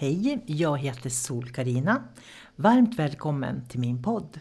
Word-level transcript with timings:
Hej, 0.00 0.42
jag 0.46 0.78
heter 0.78 1.10
sol 1.10 1.50
karina 1.50 2.02
Varmt 2.56 2.98
välkommen 2.98 3.68
till 3.68 3.80
min 3.80 4.02
podd. 4.02 4.40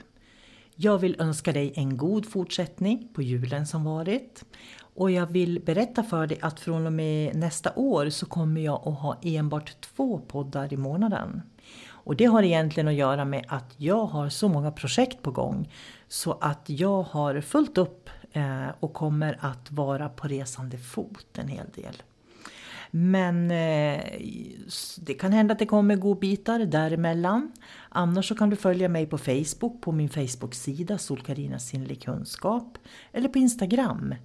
Jag 0.76 0.98
vill 0.98 1.22
önska 1.22 1.52
dig 1.52 1.74
en 1.76 1.98
god 1.98 2.26
fortsättning 2.26 3.08
på 3.14 3.22
julen 3.22 3.68
som 3.68 3.84
varit. 3.84 4.46
Och 4.80 5.12
jag 5.12 5.28
vill 5.28 5.60
berätta 5.66 6.04
för 6.04 6.28
dig 6.28 6.40
att 6.42 6.60
från 6.60 6.86
och 6.86 6.94
med 6.94 7.36
nästa 7.36 7.74
år 7.76 8.10
så 8.10 8.26
kommer 8.26 8.62
jag 8.62 8.88
att 8.88 9.00
ha 9.00 9.18
enbart 9.22 9.82
två 9.82 10.20
poddar 10.20 10.74
i 10.74 10.78
månaden. 10.78 11.42
Och 11.88 12.16
det 12.16 12.26
har 12.26 12.44
egentligen 12.44 12.88
att 12.88 12.94
göra 12.94 13.26
med 13.26 13.46
att 13.48 13.74
jag 13.78 14.06
har 14.06 14.30
så 14.30 14.50
många 14.50 14.72
projekt 14.72 15.22
på 15.22 15.32
gång 15.32 15.74
så 16.08 16.38
att 16.42 16.64
jag 16.66 17.04
har 17.04 17.42
fullt 17.42 17.78
upp 17.78 18.10
eh, 18.32 18.68
och 18.80 18.94
kommer 18.94 19.38
att 19.42 19.72
vara 19.72 20.10
på 20.10 20.28
resande 20.28 20.78
fot 20.78 21.38
en 21.38 21.48
hel 21.48 21.70
del. 21.76 22.02
Men 22.92 23.52
eh, 23.52 24.04
det 24.98 25.14
kan 25.14 25.34
hända 25.34 25.52
att 25.52 25.60
det 25.60 25.66
kommer 25.66 25.96
godbitar 25.96 26.60
däremellan. 26.60 27.52
Annars 27.90 28.28
så 28.28 28.36
kan 28.36 28.50
du 28.50 28.56
följa 28.56 28.90
mig 28.90 29.06
på 29.06 29.18
Facebook, 29.18 29.82
på 29.82 29.92
min 29.92 30.10
Facebook-sida 30.10 30.98
Solkarina 30.98 31.60
sinnlig 31.60 32.04
kunskap. 32.04 32.78
Eller 33.12 33.30
på 33.30 33.38
Instagram. 33.38 34.16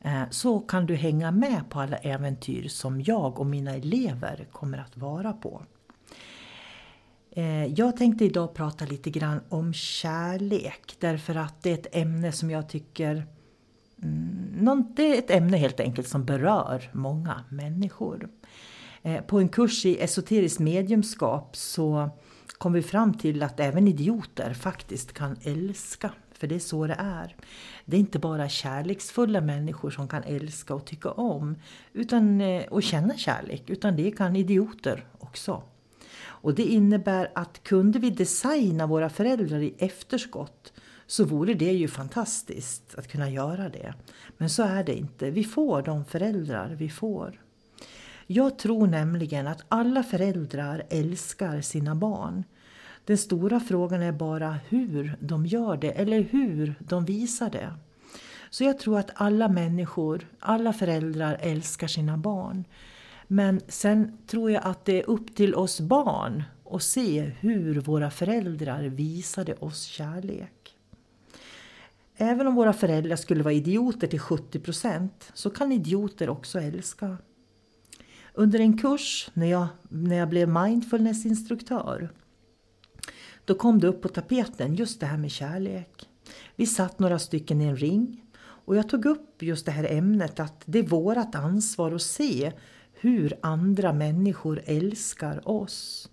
Eh, 0.00 0.22
så 0.30 0.60
kan 0.60 0.86
du 0.86 0.94
hänga 0.94 1.30
med 1.30 1.70
på 1.70 1.80
alla 1.80 1.96
äventyr 1.96 2.68
som 2.68 3.00
jag 3.00 3.40
och 3.40 3.46
mina 3.46 3.74
elever 3.74 4.46
kommer 4.52 4.78
att 4.78 4.96
vara 4.96 5.32
på. 5.32 5.62
Eh, 7.32 7.66
jag 7.66 7.96
tänkte 7.96 8.24
idag 8.24 8.54
prata 8.54 8.84
lite 8.84 9.10
grann 9.10 9.40
om 9.48 9.72
kärlek 9.72 10.96
därför 10.98 11.34
att 11.34 11.62
det 11.62 11.70
är 11.70 11.74
ett 11.74 11.96
ämne 11.96 12.32
som 12.32 12.50
jag 12.50 12.68
tycker 12.68 13.26
Mm, 14.02 14.64
någon, 14.64 14.92
det 14.96 15.14
är 15.14 15.18
ett 15.18 15.30
ämne 15.30 15.56
helt 15.56 15.80
enkelt 15.80 16.08
som 16.08 16.24
berör 16.24 16.90
många 16.92 17.44
människor. 17.48 18.28
Eh, 19.02 19.20
på 19.20 19.38
en 19.38 19.48
kurs 19.48 19.86
i 19.86 20.02
esoteriskt 20.02 20.60
mediumskap 20.60 21.56
så 21.56 22.10
kom 22.58 22.72
vi 22.72 22.82
fram 22.82 23.14
till 23.14 23.42
att 23.42 23.60
även 23.60 23.88
idioter 23.88 24.54
faktiskt 24.54 25.12
kan 25.12 25.36
älska. 25.42 26.10
För 26.32 26.46
det 26.46 26.54
är 26.54 26.58
så 26.58 26.86
det 26.86 26.96
är. 26.98 27.36
Det 27.84 27.96
är 27.96 28.00
inte 28.00 28.18
bara 28.18 28.48
kärleksfulla 28.48 29.40
människor 29.40 29.90
som 29.90 30.08
kan 30.08 30.22
älska 30.22 30.74
och 30.74 30.84
tycka 30.84 31.10
om 31.10 31.56
utan, 31.92 32.40
eh, 32.40 32.62
och 32.62 32.82
känna 32.82 33.16
kärlek, 33.16 33.70
utan 33.70 33.96
det 33.96 34.10
kan 34.10 34.36
idioter 34.36 35.06
också. 35.18 35.62
Och 36.22 36.54
det 36.54 36.62
innebär 36.62 37.30
att 37.34 37.62
kunde 37.62 37.98
vi 37.98 38.10
designa 38.10 38.86
våra 38.86 39.08
föräldrar 39.08 39.58
i 39.58 39.74
efterskott 39.78 40.72
så 41.10 41.24
vore 41.24 41.54
det 41.54 41.72
ju 41.72 41.88
fantastiskt 41.88 42.94
att 42.94 43.08
kunna 43.08 43.30
göra 43.30 43.68
det. 43.68 43.94
Men 44.36 44.50
så 44.50 44.62
är 44.62 44.84
det 44.84 44.94
inte. 44.94 45.30
Vi 45.30 45.44
får 45.44 45.82
de 45.82 46.04
föräldrar 46.04 46.68
vi 46.68 46.90
får. 46.90 47.40
Jag 48.26 48.58
tror 48.58 48.86
nämligen 48.86 49.46
att 49.46 49.64
alla 49.68 50.02
föräldrar 50.02 50.82
älskar 50.90 51.60
sina 51.60 51.94
barn. 51.94 52.44
Den 53.04 53.18
stora 53.18 53.60
frågan 53.60 54.02
är 54.02 54.12
bara 54.12 54.58
hur 54.68 55.16
de 55.20 55.46
gör 55.46 55.76
det 55.76 55.90
eller 55.90 56.20
hur 56.20 56.74
de 56.78 57.04
visar 57.04 57.50
det. 57.50 57.74
Så 58.50 58.64
jag 58.64 58.78
tror 58.78 58.98
att 58.98 59.10
alla 59.14 59.48
människor, 59.48 60.26
alla 60.38 60.72
föräldrar 60.72 61.38
älskar 61.40 61.86
sina 61.86 62.16
barn. 62.16 62.64
Men 63.26 63.60
sen 63.68 64.18
tror 64.26 64.50
jag 64.50 64.62
att 64.64 64.84
det 64.84 65.00
är 65.02 65.10
upp 65.10 65.36
till 65.36 65.54
oss 65.54 65.80
barn 65.80 66.42
att 66.70 66.82
se 66.82 67.20
hur 67.40 67.80
våra 67.80 68.10
föräldrar 68.10 68.82
visade 68.82 69.54
oss 69.54 69.82
kärlek. 69.82 70.59
Även 72.22 72.46
om 72.46 72.54
våra 72.54 72.72
föräldrar 72.72 73.16
skulle 73.16 73.42
vara 73.42 73.54
idioter 73.54 74.06
till 74.06 74.20
70 74.20 74.60
procent 74.60 75.30
så 75.34 75.50
kan 75.50 75.72
idioter 75.72 76.28
också 76.28 76.60
älska. 76.60 77.18
Under 78.34 78.58
en 78.58 78.78
kurs 78.78 79.30
när 79.34 79.46
jag, 79.46 79.66
när 79.88 80.16
jag 80.16 80.28
blev 80.28 80.48
mindfulnessinstruktör 80.48 82.10
då 83.44 83.54
kom 83.54 83.80
det 83.80 83.86
upp 83.86 84.02
på 84.02 84.08
tapeten 84.08 84.74
just 84.74 85.00
det 85.00 85.06
här 85.06 85.18
med 85.18 85.30
kärlek. 85.30 86.08
Vi 86.56 86.66
satt 86.66 86.98
några 86.98 87.18
stycken 87.18 87.60
i 87.60 87.64
en 87.64 87.76
ring 87.76 88.24
och 88.40 88.76
jag 88.76 88.88
tog 88.88 89.06
upp 89.06 89.42
just 89.42 89.66
det 89.66 89.72
här 89.72 89.92
ämnet 89.92 90.40
att 90.40 90.62
det 90.64 90.78
är 90.78 90.86
vårt 90.86 91.34
ansvar 91.34 91.92
att 91.92 92.02
se 92.02 92.52
hur 92.92 93.38
andra 93.42 93.92
människor 93.92 94.62
älskar 94.64 95.48
oss. 95.48 96.08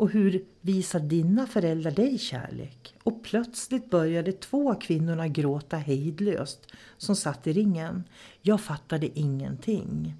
Och 0.00 0.10
hur 0.10 0.44
visar 0.60 1.00
dina 1.00 1.46
föräldrar 1.46 1.90
dig 1.90 2.18
kärlek? 2.18 2.94
Och 3.02 3.22
plötsligt 3.22 3.90
började 3.90 4.32
två 4.32 4.70
av 4.70 4.74
kvinnorna 4.74 5.28
gråta 5.28 5.76
hejdlöst 5.76 6.66
som 6.96 7.16
satt 7.16 7.46
i 7.46 7.52
ringen. 7.52 8.04
Jag 8.42 8.60
fattade 8.60 9.18
ingenting. 9.18 10.14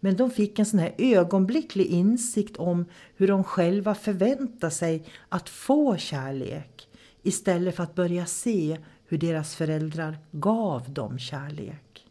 Men 0.00 0.16
de 0.16 0.30
fick 0.30 0.58
en 0.58 0.66
sån 0.66 0.78
här 0.78 0.94
ögonblicklig 0.98 1.86
insikt 1.86 2.56
om 2.56 2.84
hur 3.16 3.28
de 3.28 3.44
själva 3.44 3.94
förväntar 3.94 4.70
sig 4.70 5.04
att 5.28 5.48
få 5.48 5.96
kärlek 5.96 6.88
istället 7.22 7.76
för 7.76 7.82
att 7.82 7.94
börja 7.94 8.26
se 8.26 8.78
hur 9.06 9.18
deras 9.18 9.54
föräldrar 9.54 10.18
gav 10.30 10.92
dem 10.92 11.18
kärlek. 11.18 12.06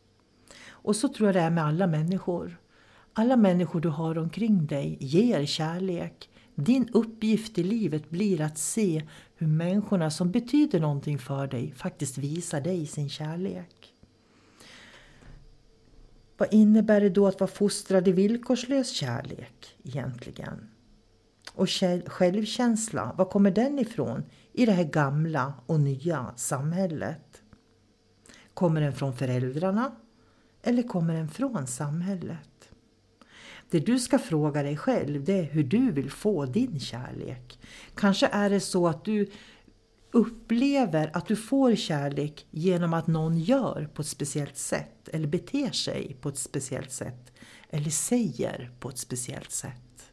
Och 0.69 0.95
så 0.95 1.07
tror 1.07 1.27
jag 1.27 1.35
det 1.35 1.41
är 1.41 1.49
med 1.49 1.65
alla 1.65 1.87
människor. 1.87 2.59
Alla 3.13 3.35
människor 3.35 3.81
du 3.81 3.89
har 3.89 4.17
omkring 4.17 4.65
dig 4.65 4.97
ger 4.99 5.45
kärlek 5.45 6.28
din 6.63 6.89
uppgift 6.93 7.57
i 7.57 7.63
livet 7.63 8.09
blir 8.09 8.41
att 8.41 8.57
se 8.57 9.03
hur 9.35 9.47
människorna 9.47 10.11
som 10.11 10.31
betyder 10.31 10.79
någonting 10.79 11.19
för 11.19 11.47
dig 11.47 11.73
faktiskt 11.77 12.17
visar 12.17 12.61
dig 12.61 12.85
sin 12.85 13.09
kärlek. 13.09 13.93
Vad 16.37 16.53
innebär 16.53 17.01
det 17.01 17.09
då 17.09 17.27
att 17.27 17.39
vara 17.39 17.51
fostrad 17.51 18.07
i 18.07 18.11
villkorslös 18.11 18.91
kärlek 18.91 19.77
egentligen? 19.83 20.69
Och 21.53 21.69
självkänsla, 22.05 23.15
var 23.17 23.25
kommer 23.25 23.51
den 23.51 23.79
ifrån 23.79 24.23
i 24.53 24.65
det 24.65 24.71
här 24.71 24.83
gamla 24.83 25.53
och 25.65 25.79
nya 25.79 26.33
samhället? 26.35 27.41
Kommer 28.53 28.81
den 28.81 28.93
från 28.93 29.15
föräldrarna 29.15 29.91
eller 30.61 30.83
kommer 30.83 31.13
den 31.13 31.29
från 31.29 31.67
samhället? 31.67 32.58
Det 33.69 33.79
du 33.79 33.99
ska 33.99 34.19
fråga 34.19 34.63
dig 34.63 34.77
själv 34.77 35.23
det 35.23 35.39
är 35.39 35.43
hur 35.43 35.63
du 35.63 35.91
vill 35.91 36.11
få 36.11 36.45
din 36.45 36.79
kärlek. 36.79 37.59
Kanske 37.95 38.27
är 38.27 38.49
det 38.49 38.59
så 38.59 38.87
att 38.87 39.05
du 39.05 39.29
upplever 40.11 41.11
att 41.13 41.27
du 41.27 41.35
får 41.35 41.75
kärlek 41.75 42.47
genom 42.51 42.93
att 42.93 43.07
någon 43.07 43.39
gör 43.39 43.89
på 43.93 44.01
ett 44.01 44.07
speciellt 44.07 44.57
sätt 44.57 45.09
eller 45.09 45.27
beter 45.27 45.71
sig 45.71 46.17
på 46.21 46.29
ett 46.29 46.37
speciellt 46.37 46.91
sätt 46.91 47.33
eller 47.69 47.89
säger 47.89 48.71
på 48.79 48.89
ett 48.89 48.97
speciellt 48.97 49.51
sätt. 49.51 50.11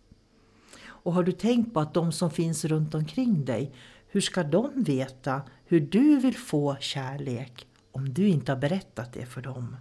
Och 0.87 1.13
har 1.13 1.23
du 1.23 1.33
tänkt 1.33 1.75
på 1.75 1.81
att 1.81 1.95
de 1.95 2.13
som 2.13 2.31
finns 2.31 2.65
runt 2.65 2.95
omkring 2.95 3.45
dig, 3.45 3.75
hur 4.09 4.21
ska 4.21 4.43
de 4.43 4.83
veta 4.83 5.43
hur 5.65 5.81
du 5.81 6.17
vill 6.17 6.37
få 6.37 6.77
kärlek 6.81 7.67
om 7.93 8.15
du 8.15 8.29
inte 8.29 8.53
har 8.53 8.59
berättat 8.59 9.13
det 9.13 9.27
för 9.27 9.43
dem. 9.43 9.77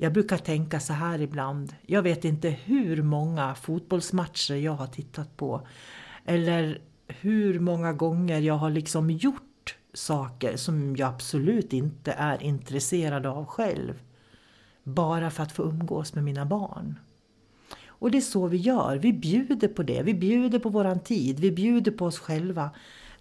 Jag 0.00 0.12
brukar 0.12 0.38
tänka 0.38 0.80
så 0.80 0.92
här 0.92 1.20
ibland. 1.20 1.74
Jag 1.86 2.02
vet 2.02 2.24
inte 2.24 2.48
hur 2.48 3.02
många 3.02 3.54
fotbollsmatcher 3.54 4.54
jag 4.54 4.72
har 4.72 4.86
tittat 4.86 5.36
på. 5.36 5.66
Eller 6.24 6.80
hur 7.06 7.60
många 7.60 7.92
gånger 7.92 8.40
jag 8.40 8.54
har 8.54 8.70
liksom 8.70 9.10
gjort 9.10 9.76
saker 9.94 10.56
som 10.56 10.96
jag 10.96 11.08
absolut 11.08 11.72
inte 11.72 12.12
är 12.12 12.42
intresserad 12.42 13.26
av 13.26 13.46
själv. 13.46 14.02
Bara 14.82 15.30
för 15.30 15.42
att 15.42 15.52
få 15.52 15.62
umgås 15.62 16.14
med 16.14 16.24
mina 16.24 16.46
barn. 16.46 16.98
Och 17.86 18.10
det 18.10 18.18
är 18.18 18.22
så 18.22 18.46
vi 18.46 18.56
gör. 18.56 18.96
Vi 18.96 19.12
bjuder 19.12 19.68
på 19.68 19.82
det. 19.82 20.02
Vi 20.02 20.14
bjuder 20.14 20.58
på 20.58 20.68
våran 20.68 21.00
tid. 21.00 21.40
Vi 21.40 21.52
bjuder 21.52 21.92
på 21.92 22.06
oss 22.06 22.18
själva. 22.18 22.70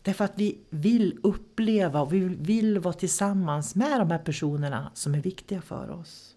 Därför 0.01 0.25
att 0.25 0.33
vi 0.35 0.57
vill 0.69 1.19
uppleva 1.23 2.01
och 2.01 2.13
vi 2.13 2.19
vill 2.19 2.80
vara 2.80 2.94
tillsammans 2.94 3.75
med 3.75 4.00
de 4.00 4.12
här 4.12 4.19
personerna 4.19 4.91
som 4.94 5.15
är 5.15 5.21
viktiga 5.21 5.62
för 5.62 5.89
oss. 5.89 6.37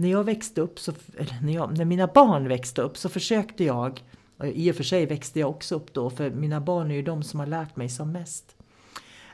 När 0.00 0.10
jag 0.10 0.24
växte 0.24 0.60
upp, 0.60 0.78
så, 0.78 0.92
eller 1.18 1.38
när, 1.42 1.52
jag, 1.52 1.78
när 1.78 1.84
mina 1.84 2.06
barn 2.06 2.48
växte 2.48 2.82
upp 2.82 2.96
så 2.96 3.08
försökte 3.08 3.64
jag, 3.64 4.04
och 4.36 4.46
i 4.46 4.70
och 4.70 4.76
för 4.76 4.84
sig 4.84 5.06
växte 5.06 5.40
jag 5.40 5.50
också 5.50 5.74
upp 5.74 5.92
då 5.92 6.10
för 6.10 6.30
mina 6.30 6.60
barn 6.60 6.90
är 6.90 6.94
ju 6.94 7.02
de 7.02 7.22
som 7.22 7.40
har 7.40 7.46
lärt 7.46 7.76
mig 7.76 7.88
som 7.88 8.12
mest. 8.12 8.56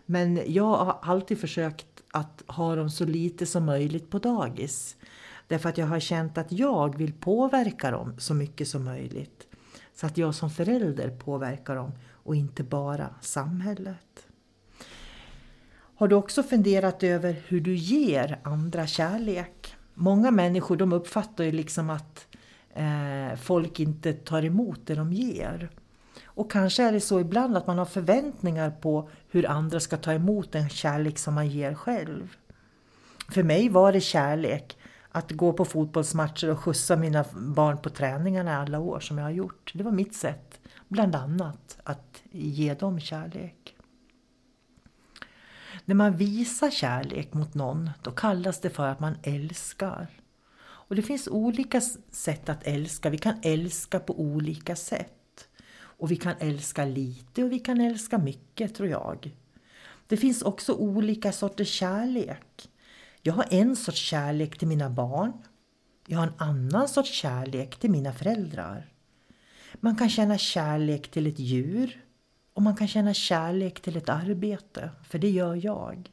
Men 0.07 0.41
jag 0.47 0.77
har 0.77 0.99
alltid 1.03 1.41
försökt 1.41 1.87
att 2.11 2.43
ha 2.47 2.77
dem 2.77 2.91
så 2.91 3.05
lite 3.05 3.47
som 3.47 3.65
möjligt 3.65 4.11
på 4.11 4.19
dagis. 4.19 4.97
Därför 5.47 5.69
att 5.69 5.79
jag 5.79 5.87
har 5.87 6.01
känt 6.01 6.39
att 6.39 6.53
jag 6.53 6.99
vill 6.99 7.13
påverka 7.13 7.91
dem 7.91 8.15
så 8.19 8.35
mycket 8.35 8.69
som 8.69 8.85
möjligt. 8.85 9.47
Så 9.95 10.07
att 10.07 10.19
jag 10.19 10.35
som 10.35 10.51
förälder 10.51 11.11
påverkar 11.11 11.77
dem 11.77 11.93
och 12.11 12.37
inte 12.37 12.63
bara 12.63 13.15
samhället. 13.21 14.27
Har 15.97 16.09
du 16.09 16.17
också 16.17 16.43
funderat 16.43 17.03
över 17.03 17.43
hur 17.47 17.61
du 17.61 17.75
ger 17.75 18.41
andra 18.43 18.87
kärlek? 18.87 19.76
Många 19.99 20.31
människor 20.31 20.77
de 20.77 20.93
uppfattar 20.93 21.45
ju 21.45 21.53
liksom 21.53 21.91
att 21.91 22.27
eh, 22.75 23.39
folk 23.39 23.81
inte 23.81 24.13
tar 24.13 24.45
emot 24.45 24.81
det 24.85 24.95
de 24.95 25.13
ger. 25.13 25.71
Och 26.25 26.51
kanske 26.51 26.83
är 26.83 26.93
det 26.93 27.01
så 27.01 27.21
ibland 27.21 27.57
att 27.57 27.67
man 27.67 27.79
har 27.79 27.85
förväntningar 27.85 28.71
på 28.71 29.09
hur 29.29 29.51
andra 29.51 29.81
ska 29.81 29.97
ta 29.97 30.13
emot 30.13 30.53
den 30.53 30.69
kärlek 30.69 31.19
som 31.19 31.35
man 31.35 31.49
ger 31.49 31.75
själv. 31.75 32.37
För 33.29 33.43
mig 33.43 33.69
var 33.69 33.93
det 33.93 34.01
kärlek 34.01 34.77
att 35.09 35.33
gå 35.33 35.53
på 35.53 35.65
fotbollsmatcher 35.65 36.51
och 36.51 36.61
skjutsa 36.61 36.97
mina 36.97 37.25
barn 37.35 37.79
på 37.79 37.91
träningarna 37.91 38.57
alla 38.57 38.79
år 38.79 39.01
som 39.01 39.19
jag 39.19 39.25
har 39.25 39.31
gjort. 39.31 39.73
Det 39.75 39.85
var 39.85 39.93
mitt 39.93 40.15
sätt, 40.15 40.61
bland 40.89 41.15
annat, 41.15 41.79
att 41.85 42.23
ge 42.31 42.75
dem 42.75 43.01
kärlek. 43.01 43.66
När 45.89 45.95
man 45.95 46.17
visar 46.17 46.71
kärlek 46.71 47.35
mot 47.35 47.55
någon, 47.55 47.91
då 48.03 48.11
kallas 48.11 48.61
det 48.61 48.71
för 48.71 48.87
att 48.87 49.01
man 49.01 49.15
älskar. 49.23 50.07
Och 50.59 50.97
det 50.97 51.03
finns 51.03 51.29
olika 51.29 51.81
sätt 52.11 52.49
att 52.49 52.67
älska. 52.67 53.11
Vi 53.11 53.19
kan 53.19 53.35
älska 53.43 54.01
på 54.01 54.21
olika 54.21 54.77
sätt. 54.77 55.49
Och 55.77 56.11
vi 56.11 56.17
kan 56.17 56.35
älska 56.39 56.85
lite 56.85 57.45
och 57.45 57.53
vi 57.53 57.59
kan 57.59 57.81
älska 57.81 58.19
mycket, 58.19 58.75
tror 58.75 58.89
jag. 58.89 59.37
Det 60.07 60.17
finns 60.17 60.43
också 60.43 60.75
olika 60.75 61.33
sorters 61.33 61.69
kärlek. 61.69 62.71
Jag 63.23 63.33
har 63.33 63.47
en 63.51 63.77
sorts 63.77 64.01
kärlek 64.01 64.59
till 64.59 64.69
mina 64.69 64.91
barn. 64.91 65.33
Jag 66.07 66.19
har 66.19 66.27
en 66.27 66.35
annan 66.39 66.89
sorts 66.89 67.11
kärlek 67.11 67.77
till 67.77 67.91
mina 67.91 68.13
föräldrar. 68.13 68.93
Man 69.75 69.97
kan 69.97 70.11
känna 70.11 70.39
kärlek 70.39 71.11
till 71.11 71.27
ett 71.27 71.39
djur 71.39 72.06
och 72.57 72.63
man 72.63 72.77
kan 72.77 72.89
känna 72.89 73.15
kärlek 73.15 73.81
till 73.81 73.97
ett 73.97 74.09
arbete, 74.09 74.91
för 75.09 75.19
det 75.19 75.31
gör 75.31 75.65
jag. 75.65 76.11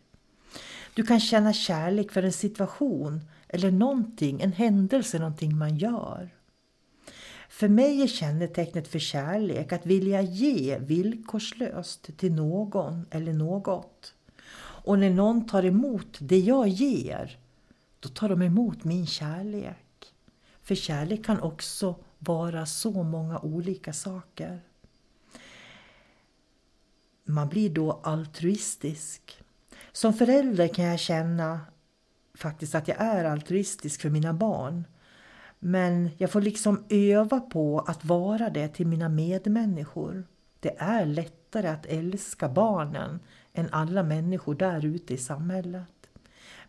Du 0.94 1.04
kan 1.04 1.20
känna 1.20 1.54
kärlek 1.54 2.12
för 2.12 2.24
en 2.24 2.34
situation 2.34 3.22
eller 3.48 3.72
någonting, 3.72 4.42
en 4.42 4.52
händelse, 4.52 5.20
någonting 5.20 5.58
man 5.58 5.78
gör. 5.78 6.30
För 7.50 7.68
mig 7.68 8.02
är 8.02 8.08
kännetecknet 8.08 8.88
för 8.88 9.00
kärlek 9.00 9.74
att 9.74 9.86
vilja 9.86 10.22
ge 10.22 10.78
villkorslöst 10.78 12.18
till 12.18 12.34
någon 12.34 13.06
eller 13.12 13.34
något. 13.34 14.14
Och 14.60 15.00
när 15.00 15.10
någon 15.10 15.48
tar 15.48 15.66
emot 15.66 16.18
det 16.20 16.40
jag 16.40 16.68
ger, 16.68 17.38
då 18.00 18.10
tar 18.10 18.30
de 18.30 18.42
emot 18.42 18.84
min 18.84 19.08
kärlek. 19.08 20.14
För 20.62 20.76
kärlek 20.76 21.26
kan 21.26 21.42
också 21.42 21.96
vara 22.20 22.66
så 22.66 23.04
många 23.04 23.40
olika 23.40 23.94
saker. 23.94 24.62
Man 27.24 27.50
blir 27.50 27.70
då 27.70 28.02
altruistisk. 28.04 29.44
Som 29.92 30.14
förälder 30.14 30.68
kan 30.68 30.86
jag 30.86 31.00
känna 31.00 31.60
faktiskt 32.36 32.76
att 32.76 32.88
jag 32.88 32.98
är 33.00 33.26
altruistisk 33.26 34.02
för 34.02 34.10
mina 34.10 34.34
barn. 34.34 34.84
Men 35.60 36.10
jag 36.18 36.32
får 36.32 36.42
liksom 36.42 36.84
öva 36.90 37.40
på 37.40 37.80
att 37.80 38.06
vara 38.06 38.50
det 38.50 38.68
till 38.68 38.88
mina 38.88 39.10
medmänniskor. 39.10 40.24
Det 40.60 40.76
är 40.78 41.06
lättare 41.06 41.68
att 41.68 41.86
älska 41.86 42.50
barnen 42.50 43.20
än 43.54 43.70
alla 43.72 44.04
människor 44.04 44.56
där 44.56 44.86
ute 44.86 45.14
i 45.14 45.18
samhället. 45.18 45.88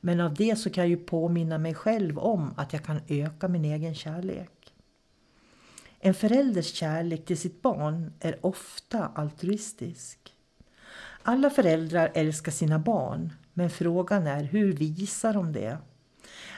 Men 0.00 0.20
av 0.20 0.34
det 0.34 0.56
så 0.56 0.70
kan 0.70 0.82
jag 0.82 0.88
ju 0.88 0.96
påminna 1.04 1.58
mig 1.58 1.74
själv 1.74 2.18
om 2.18 2.54
att 2.56 2.72
jag 2.72 2.84
kan 2.84 3.00
öka 3.08 3.48
min 3.48 3.64
egen 3.64 3.94
kärlek. 3.94 4.74
En 6.00 6.14
förälders 6.14 6.74
kärlek 6.74 7.24
till 7.24 7.38
sitt 7.38 7.62
barn 7.62 8.12
är 8.20 8.46
ofta 8.46 9.06
altruistisk. 9.14 10.33
Alla 11.26 11.50
föräldrar 11.50 12.10
älskar 12.14 12.52
sina 12.52 12.78
barn, 12.78 13.32
men 13.52 13.70
frågan 13.70 14.26
är 14.26 14.42
hur 14.42 14.72
visar 14.72 15.34
de 15.34 15.52
det? 15.52 15.78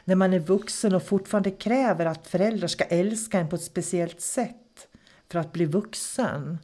När 0.04 0.14
man 0.14 0.32
är 0.32 0.38
vuxen 0.38 0.94
och 0.94 1.02
fortfarande 1.02 1.50
kräver 1.50 2.06
att 2.06 2.26
föräldrar 2.26 2.68
ska 2.68 2.84
älska 2.84 3.40
en 3.40 3.48
på 3.48 3.56
ett 3.56 3.62
speciellt 3.62 4.20
sätt 4.20 4.88
för 5.30 5.38
att 5.38 5.52
bli 5.52 5.64
vuxen, 5.64 6.58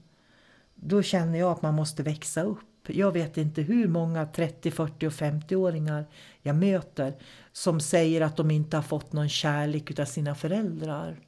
då 0.74 1.02
känner 1.02 1.38
jag 1.38 1.52
att 1.52 1.62
man 1.62 1.74
måste 1.74 2.02
växa 2.02 2.42
upp. 2.42 2.88
Jag 2.88 3.12
vet 3.12 3.36
inte 3.36 3.62
hur 3.62 3.88
många 3.88 4.26
30, 4.26 4.70
40 4.70 5.06
och 5.06 5.12
50-åringar 5.12 6.06
jag 6.42 6.56
möter 6.56 7.14
som 7.52 7.80
säger 7.80 8.20
att 8.20 8.36
de 8.36 8.50
inte 8.50 8.76
har 8.76 8.82
fått 8.82 9.12
någon 9.12 9.28
kärlek 9.28 9.98
av 9.98 10.04
sina 10.04 10.34
föräldrar. 10.34 11.20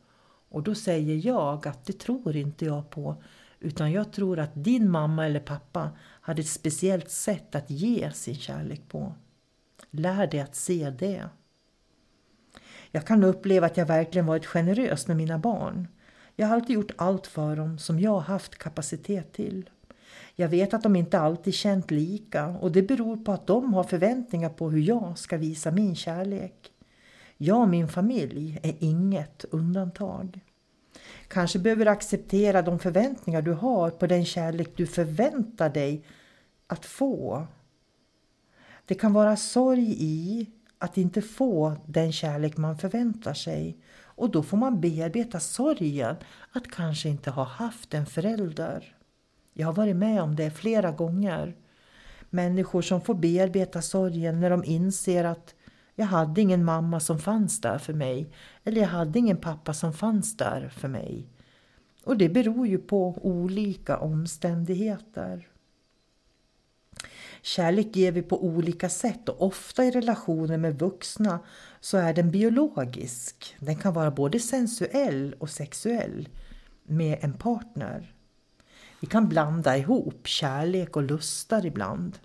Och 0.48 0.62
då 0.62 0.74
säger 0.74 1.26
jag 1.26 1.68
att 1.68 1.86
det 1.86 1.98
tror 1.98 2.36
inte 2.36 2.64
jag 2.64 2.90
på. 2.90 3.22
Utan 3.60 3.92
jag 3.92 4.12
tror 4.12 4.38
att 4.38 4.50
din 4.54 4.90
mamma 4.90 5.26
eller 5.26 5.40
pappa 5.40 5.90
hade 6.24 6.40
ett 6.40 6.48
speciellt 6.48 7.10
sätt 7.10 7.54
att 7.54 7.70
ge 7.70 8.10
sin 8.12 8.34
kärlek 8.34 8.88
på. 8.88 9.14
Lär 9.90 10.26
dig 10.26 10.40
att 10.40 10.54
se 10.54 10.90
det. 10.90 11.28
Jag 12.90 13.06
kan 13.06 13.24
uppleva 13.24 13.66
att 13.66 13.76
jag 13.76 13.86
verkligen 13.86 14.26
varit 14.26 14.46
generös 14.46 15.08
med 15.08 15.16
mina 15.16 15.38
barn. 15.38 15.88
Jag 16.36 16.46
har 16.46 16.54
alltid 16.54 16.74
gjort 16.74 16.92
allt 16.96 17.26
för 17.26 17.56
dem 17.56 17.78
som 17.78 18.00
jag 18.00 18.20
haft 18.20 18.58
kapacitet 18.58 19.32
till. 19.32 19.70
Jag 20.34 20.48
vet 20.48 20.74
att 20.74 20.82
de 20.82 20.96
inte 20.96 21.18
alltid 21.18 21.54
känt 21.54 21.90
lika 21.90 22.46
och 22.46 22.72
det 22.72 22.82
beror 22.82 23.16
på 23.16 23.32
att 23.32 23.46
de 23.46 23.74
har 23.74 23.84
förväntningar 23.84 24.48
på 24.50 24.70
hur 24.70 24.80
jag 24.80 25.18
ska 25.18 25.36
visa 25.36 25.70
min 25.70 25.96
kärlek. 25.96 26.72
Jag 27.36 27.60
och 27.60 27.68
min 27.68 27.88
familj 27.88 28.60
är 28.62 28.74
inget 28.78 29.44
undantag. 29.50 30.40
Kanske 31.34 31.58
behöver 31.58 31.84
du 31.84 31.90
acceptera 31.90 32.62
de 32.62 32.78
förväntningar 32.78 33.42
du 33.42 33.52
har 33.52 33.90
på 33.90 34.06
den 34.06 34.24
kärlek 34.24 34.70
du 34.76 34.86
förväntar 34.86 35.70
dig 35.70 36.04
att 36.66 36.86
få. 36.86 37.46
Det 38.86 38.94
kan 38.94 39.12
vara 39.12 39.36
sorg 39.36 39.96
i 39.98 40.50
att 40.78 40.96
inte 40.98 41.22
få 41.22 41.76
den 41.86 42.12
kärlek 42.12 42.56
man 42.56 42.78
förväntar 42.78 43.34
sig 43.34 43.76
och 43.96 44.30
då 44.30 44.42
får 44.42 44.56
man 44.56 44.80
bearbeta 44.80 45.40
sorgen 45.40 46.16
att 46.52 46.70
kanske 46.70 47.08
inte 47.08 47.30
ha 47.30 47.44
haft 47.44 47.94
en 47.94 48.06
förälder. 48.06 48.96
Jag 49.52 49.66
har 49.66 49.74
varit 49.74 49.96
med 49.96 50.22
om 50.22 50.36
det 50.36 50.50
flera 50.50 50.90
gånger. 50.90 51.56
Människor 52.30 52.82
som 52.82 53.00
får 53.00 53.14
bearbeta 53.14 53.82
sorgen 53.82 54.40
när 54.40 54.50
de 54.50 54.64
inser 54.64 55.24
att 55.24 55.54
jag 55.94 56.06
hade 56.06 56.40
ingen 56.40 56.64
mamma 56.64 57.00
som 57.00 57.18
fanns 57.18 57.60
där 57.60 57.78
för 57.78 57.92
mig. 57.92 58.26
Eller 58.64 58.80
jag 58.80 58.88
hade 58.88 59.18
ingen 59.18 59.36
pappa 59.36 59.74
som 59.74 59.92
fanns 59.92 60.36
där 60.36 60.68
för 60.68 60.88
mig. 60.88 61.28
Och 62.04 62.16
det 62.16 62.28
beror 62.28 62.66
ju 62.66 62.78
på 62.78 63.18
olika 63.22 63.98
omständigheter. 63.98 65.48
Kärlek 67.42 67.96
ger 67.96 68.12
vi 68.12 68.22
på 68.22 68.44
olika 68.44 68.88
sätt 68.88 69.28
och 69.28 69.42
ofta 69.42 69.84
i 69.84 69.90
relationer 69.90 70.58
med 70.58 70.78
vuxna 70.78 71.38
så 71.80 71.96
är 71.96 72.14
den 72.14 72.30
biologisk. 72.30 73.56
Den 73.58 73.76
kan 73.76 73.94
vara 73.94 74.10
både 74.10 74.40
sensuell 74.40 75.34
och 75.38 75.50
sexuell 75.50 76.28
med 76.82 77.18
en 77.20 77.32
partner. 77.32 78.14
Vi 79.00 79.06
kan 79.06 79.28
blanda 79.28 79.76
ihop 79.76 80.26
kärlek 80.26 80.96
och 80.96 81.02
lustar 81.02 81.66
ibland. 81.66 82.18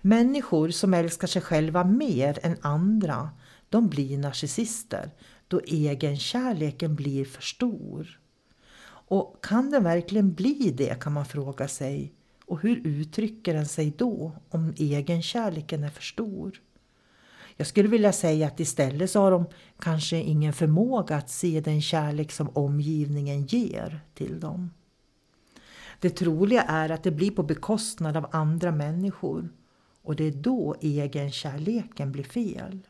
Människor 0.00 0.68
som 0.68 0.94
älskar 0.94 1.28
sig 1.28 1.42
själva 1.42 1.84
mer 1.84 2.38
än 2.42 2.56
andra, 2.60 3.30
de 3.68 3.88
blir 3.88 4.18
narcissister 4.18 5.10
då 5.48 5.60
egenkärleken 5.60 6.94
blir 6.94 7.24
för 7.24 7.42
stor. 7.42 8.20
Och 8.82 9.44
kan 9.44 9.70
den 9.70 9.84
verkligen 9.84 10.34
bli 10.34 10.74
det 10.76 11.00
kan 11.00 11.12
man 11.12 11.24
fråga 11.24 11.68
sig. 11.68 12.12
Och 12.46 12.60
hur 12.60 12.86
uttrycker 12.86 13.54
den 13.54 13.66
sig 13.66 13.94
då 13.98 14.32
om 14.48 14.74
egenkärleken 14.76 15.84
är 15.84 15.90
för 15.90 16.02
stor? 16.02 16.60
Jag 17.56 17.66
skulle 17.66 17.88
vilja 17.88 18.12
säga 18.12 18.46
att 18.46 18.60
istället 18.60 19.10
så 19.10 19.20
har 19.20 19.30
de 19.30 19.44
kanske 19.78 20.16
ingen 20.16 20.52
förmåga 20.52 21.16
att 21.16 21.30
se 21.30 21.60
den 21.60 21.82
kärlek 21.82 22.32
som 22.32 22.48
omgivningen 22.48 23.46
ger 23.46 24.00
till 24.14 24.40
dem. 24.40 24.70
Det 26.00 26.10
troliga 26.10 26.62
är 26.62 26.90
att 26.90 27.02
det 27.02 27.10
blir 27.10 27.30
på 27.30 27.42
bekostnad 27.42 28.16
av 28.16 28.26
andra 28.32 28.72
människor 28.72 29.48
och 30.02 30.16
det 30.16 30.24
är 30.24 30.32
då 30.32 30.76
egenkärleken 30.80 32.12
blir 32.12 32.24
fel. 32.24 32.86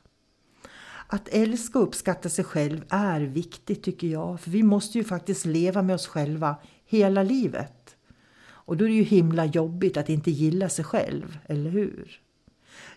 Att 1.06 1.28
älska 1.28 1.78
och 1.78 1.84
uppskatta 1.84 2.28
sig 2.28 2.44
själv 2.44 2.84
är 2.88 3.20
viktigt 3.20 3.82
tycker 3.82 4.06
jag, 4.06 4.40
för 4.40 4.50
vi 4.50 4.62
måste 4.62 4.98
ju 4.98 5.04
faktiskt 5.04 5.46
leva 5.46 5.82
med 5.82 5.94
oss 5.94 6.06
själva 6.06 6.56
hela 6.84 7.22
livet. 7.22 7.96
Och 8.42 8.76
då 8.76 8.84
är 8.84 8.88
det 8.88 8.94
ju 8.94 9.02
himla 9.02 9.44
jobbigt 9.44 9.96
att 9.96 10.08
inte 10.08 10.30
gilla 10.30 10.68
sig 10.68 10.84
själv, 10.84 11.38
eller 11.46 11.70
hur? 11.70 12.20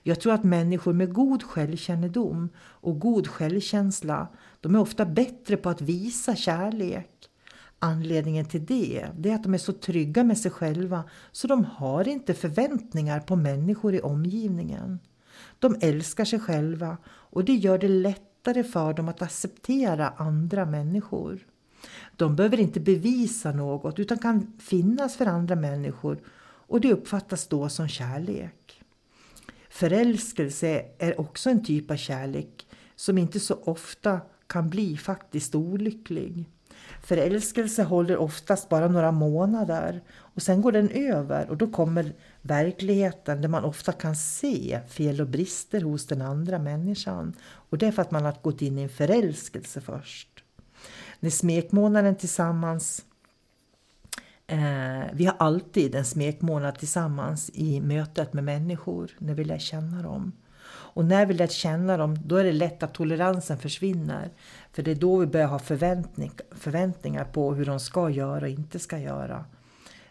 Jag 0.04 0.20
tror 0.20 0.34
att 0.34 0.44
människor 0.44 0.94
med 0.94 1.14
god 1.14 1.44
självkännedom 1.44 2.50
och 2.60 3.00
god 3.00 3.28
självkänsla, 3.28 4.28
de 4.62 4.76
är 4.76 4.80
ofta 4.80 5.06
bättre 5.06 5.58
på 5.58 5.70
att 5.70 5.82
visa 5.82 6.36
kärlek. 6.36 7.13
Anledningen 7.86 8.46
till 8.46 8.66
det, 8.66 9.08
det 9.18 9.30
är 9.30 9.36
att 9.36 9.44
de 9.44 9.54
är 9.54 9.58
så 9.58 9.74
trygga 9.74 10.24
med 10.24 10.38
sig 10.38 10.52
själva 10.52 11.04
så 11.32 11.48
de 11.48 11.66
har 11.66 12.08
inte 12.08 12.34
förväntningar 12.34 13.20
på 13.20 13.36
människor 13.36 13.94
i 13.94 14.02
omgivningen. 14.02 15.00
De 15.60 15.76
älskar 15.82 16.26
sig 16.26 16.40
själva 16.40 16.98
och 17.06 17.46
det 17.46 17.54
gör 17.54 17.78
det 17.78 17.88
lättare 17.88 18.64
för 18.64 18.94
dem 18.94 19.10
att 19.10 19.22
acceptera 19.22 20.10
andra 20.10 20.66
människor. 20.66 21.48
De 22.16 22.36
behöver 22.36 22.60
inte 22.60 22.80
bevisa 22.80 23.52
något 23.52 24.00
utan 24.00 24.18
kan 24.18 24.54
finnas 24.60 25.16
för 25.16 25.26
andra 25.26 25.56
människor 25.56 26.20
och 26.42 26.82
det 26.82 26.94
uppfattas 26.94 27.48
då 27.48 27.70
som 27.70 27.88
kärlek. 27.88 28.84
Förälskelse 29.70 30.86
är 30.98 31.20
också 31.20 31.50
en 31.50 31.64
typ 31.64 31.92
av 31.92 31.96
kärlek 31.96 32.68
som 32.96 33.18
inte 33.18 33.40
så 33.40 33.56
ofta 33.64 34.22
kan 34.48 34.70
bli 34.70 34.98
faktiskt 34.98 35.56
olycklig. 35.56 36.46
Förälskelse 37.04 37.84
håller 37.84 38.18
oftast 38.18 38.70
bara 38.70 38.88
några 38.88 39.12
månader 39.12 40.02
och 40.10 40.42
sen 40.42 40.62
går 40.62 40.72
den 40.72 40.90
över 40.90 41.50
och 41.50 41.58
då 41.58 41.68
kommer 41.68 42.14
verkligheten 42.42 43.42
där 43.42 43.50
man 43.50 43.64
ofta 43.64 43.92
kan 43.92 44.16
se 44.16 44.80
fel 44.88 45.22
och 45.22 45.28
brister 45.28 45.82
hos 45.82 46.08
den 46.08 46.22
andra 46.22 46.60
människan. 46.60 47.34
Och 47.44 47.78
det 47.78 47.88
är 47.88 47.92
för 47.92 48.02
att 48.02 48.12
man 48.12 48.26
har 48.26 48.36
gått 48.42 48.62
in 48.62 48.78
i 48.80 48.82
en 48.82 48.90
förälskelse 48.90 49.82
först. 49.82 50.44
När 51.20 51.30
smekmånaden 51.30 52.16
tillsammans 52.16 53.06
Eh, 54.48 55.04
vi 55.14 55.26
har 55.26 55.36
alltid 55.40 55.96
en 55.96 56.06
smekmånad 56.06 56.80
tillsammans 56.80 57.52
i 57.54 57.82
mötet 57.82 58.34
med 58.34 58.44
människor 58.44 59.12
när 59.18 59.34
vi 59.34 59.44
lär 59.44 59.58
känna 59.58 60.02
dem. 60.02 60.32
Och 60.96 61.06
när 61.06 61.26
vi 61.26 61.34
lär 61.34 61.48
känna 61.48 61.98
dem 61.98 62.20
då 62.26 62.36
är 62.36 62.44
det 62.44 62.52
lätt 62.52 62.84
att 62.84 62.94
toleransen 62.94 63.58
försvinner. 63.58 64.30
För 64.72 64.84
det 64.84 64.92
är 64.92 64.96
då 64.96 65.18
vi 65.18 65.26
börjar 65.26 65.48
ha 65.48 65.60
förväntning, 65.60 66.32
förväntningar 66.52 67.26
på 67.26 67.54
hur 67.54 67.66
de 67.66 67.80
ska 67.80 68.10
göra 68.10 68.42
och 68.42 68.50
inte 68.50 68.80
ska 68.80 68.98
göra. 68.98 69.46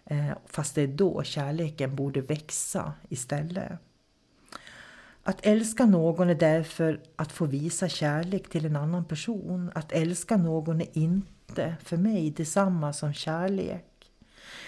Eh, 0.04 0.30
fast 0.46 0.74
det 0.74 0.82
är 0.82 0.86
då 0.86 1.22
kärleken 1.22 1.96
borde 1.96 2.20
växa 2.20 2.92
istället. 3.08 3.72
Att 5.24 5.46
älska 5.46 5.86
någon 5.86 6.30
är 6.30 6.34
därför 6.34 7.00
att 7.16 7.32
få 7.32 7.44
visa 7.44 7.88
kärlek 7.88 8.48
till 8.48 8.66
en 8.66 8.76
annan 8.76 9.04
person. 9.04 9.70
Att 9.74 9.92
älska 9.92 10.36
någon 10.36 10.80
är 10.80 10.98
inte 10.98 11.74
för 11.82 11.96
mig 11.96 12.30
detsamma 12.30 12.92
som 12.92 13.12
kärlek. 13.12 13.84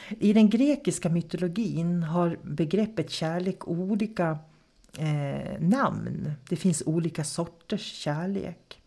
I 0.09 0.33
den 0.33 0.50
grekiska 0.50 1.09
mytologin 1.09 2.02
har 2.02 2.38
begreppet 2.42 3.11
kärlek 3.11 3.68
olika 3.68 4.38
eh, 4.99 5.61
namn. 5.61 6.33
Det 6.49 6.57
finns 6.57 6.83
olika 6.87 7.25
sorters 7.25 7.93
kärlek. 7.93 8.81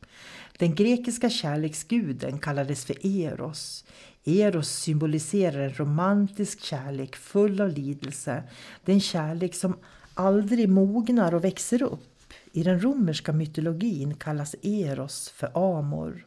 Den 0.57 0.75
grekiska 0.75 1.29
kärleksguden 1.29 2.39
kallades 2.39 2.85
för 2.85 3.05
Eros. 3.05 3.85
Eros 4.25 4.69
symboliserar 4.69 5.59
en 5.59 5.73
romantisk 5.73 6.61
kärlek 6.61 7.15
full 7.15 7.61
av 7.61 7.69
lidelse. 7.69 8.43
Den 8.85 8.99
kärlek 8.99 9.55
som 9.55 9.77
aldrig 10.13 10.69
mognar 10.69 11.33
och 11.33 11.43
växer 11.43 11.83
upp. 11.83 12.33
I 12.51 12.63
den 12.63 12.83
romerska 12.83 13.33
mytologin 13.33 14.15
kallas 14.15 14.55
Eros 14.61 15.29
för 15.29 15.77
Amor. 15.79 16.25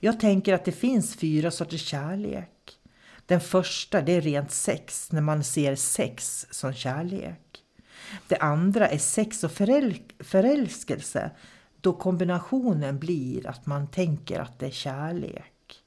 Jag 0.00 0.20
tänker 0.20 0.54
att 0.54 0.64
det 0.64 0.72
finns 0.72 1.16
fyra 1.16 1.50
sorters 1.50 1.86
kärlek. 1.86 2.78
Den 3.26 3.40
första 3.40 4.00
det 4.02 4.12
är 4.12 4.20
rent 4.20 4.50
sex, 4.50 5.12
när 5.12 5.20
man 5.20 5.44
ser 5.44 5.74
sex 5.74 6.46
som 6.50 6.72
kärlek. 6.72 7.49
Det 8.28 8.36
andra 8.36 8.88
är 8.88 8.98
sex 8.98 9.44
och 9.44 9.50
föräl 9.50 9.98
förälskelse, 10.18 11.30
då 11.80 11.92
kombinationen 11.92 12.98
blir 12.98 13.46
att 13.46 13.66
man 13.66 13.86
tänker 13.86 14.40
att 14.40 14.58
det 14.58 14.66
är 14.66 14.70
kärlek. 14.70 15.82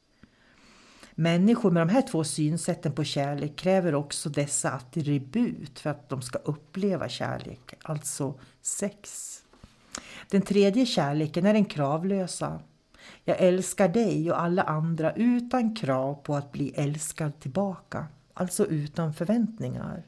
Människor 1.15 1.71
med 1.71 1.87
de 1.87 1.93
här 1.93 2.01
två 2.01 2.23
synsätten 2.23 2.91
på 2.91 3.03
kärlek 3.03 3.55
kräver 3.55 3.95
också 3.95 4.29
dessa 4.29 4.71
attribut 4.71 5.79
för 5.79 5.89
att 5.89 6.09
de 6.09 6.21
ska 6.21 6.37
uppleva 6.37 7.09
kärlek, 7.09 7.73
alltså 7.81 8.39
sex. 8.61 9.29
Den 10.29 10.41
tredje 10.41 10.85
kärleken 10.85 11.45
är 11.45 11.53
den 11.53 11.65
kravlösa. 11.65 12.59
Jag 13.23 13.37
älskar 13.39 13.87
dig 13.87 14.31
och 14.31 14.41
alla 14.41 14.63
andra 14.63 15.13
utan 15.13 15.75
krav 15.75 16.13
på 16.13 16.35
att 16.35 16.51
bli 16.51 16.73
älskad 16.75 17.39
tillbaka, 17.39 18.07
alltså 18.33 18.65
utan 18.65 19.13
förväntningar. 19.13 20.03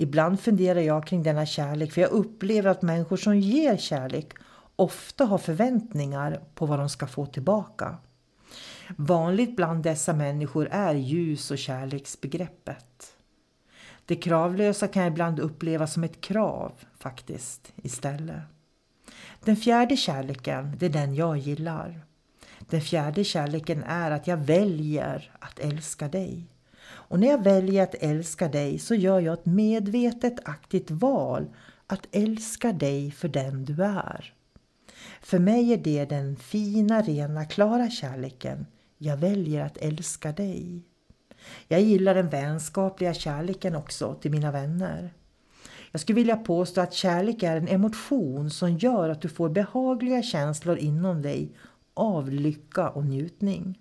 Ibland 0.00 0.40
funderar 0.40 0.80
jag 0.80 1.06
kring 1.06 1.22
denna 1.22 1.46
kärlek 1.46 1.92
för 1.92 2.00
jag 2.00 2.10
upplever 2.10 2.70
att 2.70 2.82
människor 2.82 3.16
som 3.16 3.38
ger 3.38 3.76
kärlek 3.76 4.32
ofta 4.76 5.24
har 5.24 5.38
förväntningar 5.38 6.40
på 6.54 6.66
vad 6.66 6.78
de 6.78 6.88
ska 6.88 7.06
få 7.06 7.26
tillbaka. 7.26 7.96
Vanligt 8.96 9.56
bland 9.56 9.82
dessa 9.82 10.12
människor 10.12 10.68
är 10.70 10.94
ljus 10.94 11.50
och 11.50 11.58
kärleksbegreppet. 11.58 13.16
Det 14.04 14.16
kravlösa 14.16 14.88
kan 14.88 15.02
jag 15.02 15.12
ibland 15.12 15.40
uppleva 15.40 15.86
som 15.86 16.04
ett 16.04 16.20
krav 16.20 16.72
faktiskt 16.98 17.72
istället. 17.76 18.42
Den 19.44 19.56
fjärde 19.56 19.96
kärleken, 19.96 20.76
det 20.78 20.86
är 20.86 20.90
den 20.90 21.14
jag 21.14 21.38
gillar. 21.38 22.00
Den 22.58 22.80
fjärde 22.80 23.24
kärleken 23.24 23.82
är 23.82 24.10
att 24.10 24.26
jag 24.26 24.36
väljer 24.36 25.32
att 25.40 25.58
älska 25.58 26.08
dig. 26.08 26.46
Och 27.08 27.20
när 27.20 27.28
jag 27.28 27.44
väljer 27.44 27.82
att 27.82 27.94
älska 27.94 28.48
dig 28.48 28.78
så 28.78 28.94
gör 28.94 29.20
jag 29.20 29.34
ett 29.34 29.46
medvetet 29.46 30.34
aktivt 30.44 30.90
val 30.90 31.46
att 31.86 32.06
älska 32.12 32.72
dig 32.72 33.10
för 33.10 33.28
den 33.28 33.64
du 33.64 33.84
är. 33.84 34.34
För 35.20 35.38
mig 35.38 35.72
är 35.72 35.76
det 35.76 36.04
den 36.04 36.36
fina, 36.36 37.02
rena, 37.02 37.44
klara 37.44 37.90
kärleken. 37.90 38.66
Jag 38.98 39.16
väljer 39.16 39.64
att 39.64 39.76
älska 39.76 40.32
dig. 40.32 40.82
Jag 41.68 41.80
gillar 41.80 42.14
den 42.14 42.28
vänskapliga 42.28 43.14
kärleken 43.14 43.76
också 43.76 44.14
till 44.14 44.30
mina 44.30 44.50
vänner. 44.50 45.14
Jag 45.90 46.00
skulle 46.00 46.16
vilja 46.16 46.36
påstå 46.36 46.80
att 46.80 46.94
kärlek 46.94 47.42
är 47.42 47.56
en 47.56 47.68
emotion 47.68 48.50
som 48.50 48.76
gör 48.76 49.08
att 49.08 49.22
du 49.22 49.28
får 49.28 49.48
behagliga 49.48 50.22
känslor 50.22 50.78
inom 50.78 51.22
dig 51.22 51.52
av 51.94 52.30
lycka 52.30 52.88
och 52.88 53.04
njutning. 53.04 53.78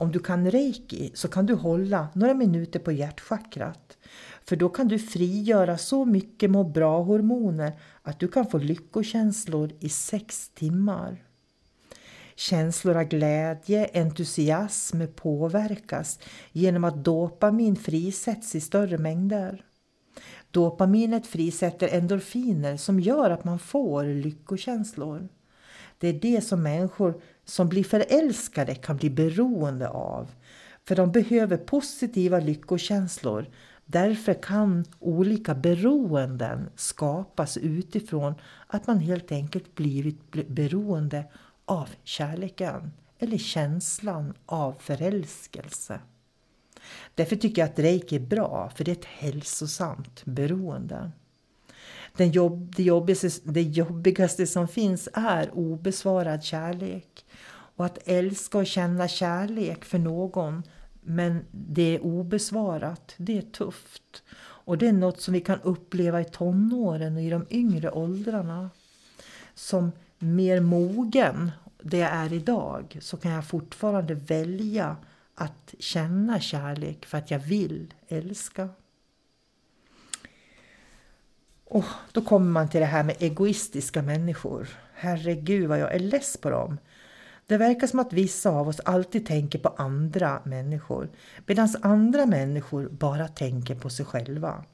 Om 0.00 0.12
du 0.12 0.18
kan 0.18 0.50
reiki 0.50 1.10
så 1.14 1.28
kan 1.28 1.46
du 1.46 1.54
hålla 1.54 2.08
några 2.14 2.34
minuter 2.34 2.78
på 2.78 2.92
hjärtchakrat. 2.92 3.98
För 4.44 4.56
då 4.56 4.68
kan 4.68 4.88
du 4.88 4.98
frigöra 4.98 5.78
så 5.78 6.04
mycket 6.04 6.50
må 6.50 6.64
bra-hormoner 6.64 7.72
att 8.02 8.20
du 8.20 8.28
kan 8.28 8.46
få 8.46 8.58
lyckokänslor 8.58 9.72
i 9.80 9.88
sex 9.88 10.48
timmar. 10.54 11.24
Känslor 12.34 12.96
av 12.96 13.04
glädje, 13.04 13.90
entusiasm 13.94 15.02
påverkas 15.16 16.18
genom 16.52 16.84
att 16.84 17.04
dopamin 17.04 17.76
frisätts 17.76 18.54
i 18.54 18.60
större 18.60 18.98
mängder. 18.98 19.64
Dopaminet 20.50 21.26
frisätter 21.26 21.88
endorfiner 21.88 22.76
som 22.76 23.00
gör 23.00 23.30
att 23.30 23.44
man 23.44 23.58
får 23.58 24.04
lyckokänslor. 24.04 25.28
Det 25.98 26.08
är 26.08 26.12
det 26.12 26.40
som 26.40 26.62
människor 26.62 27.22
som 27.50 27.68
blir 27.68 27.84
förälskade 27.84 28.74
kan 28.74 28.96
bli 28.96 29.10
beroende 29.10 29.88
av. 29.88 30.30
För 30.84 30.96
de 30.96 31.12
behöver 31.12 31.56
positiva 31.56 32.40
lyckokänslor. 32.40 33.46
Därför 33.86 34.34
kan 34.42 34.84
olika 34.98 35.54
beroenden 35.54 36.68
skapas 36.76 37.56
utifrån 37.56 38.34
att 38.66 38.86
man 38.86 38.98
helt 38.98 39.32
enkelt 39.32 39.74
blivit 39.74 40.48
beroende 40.48 41.24
av 41.64 41.88
kärleken 42.04 42.92
eller 43.18 43.38
känslan 43.38 44.34
av 44.46 44.74
förälskelse. 44.78 46.00
Därför 47.14 47.36
tycker 47.36 47.62
jag 47.62 47.70
att 47.70 47.78
reiki 47.78 48.16
är 48.16 48.20
bra, 48.20 48.72
för 48.76 48.84
det 48.84 48.90
är 48.90 48.96
ett 48.96 49.04
hälsosamt 49.04 50.24
beroende. 50.24 51.10
Den 52.16 52.30
jobb, 52.30 52.74
det, 52.76 52.82
jobbigaste, 52.82 53.28
det 53.44 53.62
jobbigaste 53.62 54.46
som 54.46 54.68
finns 54.68 55.08
är 55.12 55.50
obesvarad 55.54 56.44
kärlek. 56.44 57.24
Och 57.80 57.86
att 57.86 57.98
älska 58.04 58.58
och 58.58 58.66
känna 58.66 59.08
kärlek 59.08 59.84
för 59.84 59.98
någon, 59.98 60.62
Men 61.00 61.44
det 61.50 61.82
är 61.94 62.04
obesvarat, 62.04 63.14
det 63.16 63.38
är 63.38 63.42
tufft. 63.42 64.22
Och 64.38 64.78
det 64.78 64.88
är 64.88 64.92
något 64.92 65.20
som 65.20 65.34
vi 65.34 65.40
kan 65.40 65.60
uppleva 65.60 66.20
i 66.20 66.24
tonåren 66.24 67.16
och 67.16 67.22
i 67.22 67.30
de 67.30 67.46
yngre 67.50 67.90
åldrarna. 67.90 68.70
Som 69.54 69.92
mer 70.18 70.60
mogen 70.60 71.50
det 71.82 71.98
jag 71.98 72.10
är 72.10 72.32
idag 72.32 72.98
så 73.00 73.16
kan 73.16 73.32
jag 73.32 73.44
fortfarande 73.44 74.14
välja 74.14 74.96
att 75.34 75.74
känna 75.78 76.40
kärlek 76.40 77.06
för 77.06 77.18
att 77.18 77.30
jag 77.30 77.38
vill 77.38 77.94
älska. 78.08 78.68
Och 81.64 81.84
då 82.12 82.22
kommer 82.22 82.50
man 82.50 82.68
till 82.68 82.80
det 82.80 82.86
här 82.86 83.04
med 83.04 83.16
egoistiska 83.18 84.02
människor. 84.02 84.68
Herregud 84.94 85.68
vad 85.68 85.78
jag 85.78 85.94
är 85.94 85.98
less 85.98 86.36
på 86.36 86.50
dem. 86.50 86.78
Det 87.50 87.58
verkar 87.58 87.86
som 87.86 88.00
att 88.00 88.12
vissa 88.12 88.50
av 88.50 88.68
oss 88.68 88.80
alltid 88.80 89.26
tänker 89.26 89.58
på 89.58 89.68
andra 89.68 90.42
människor 90.44 91.08
medan 91.46 91.68
andra 91.82 92.26
människor 92.26 92.88
bara 92.88 93.28
tänker 93.28 93.74
på 93.74 93.90
sig 93.90 94.06
själva. 94.06 94.64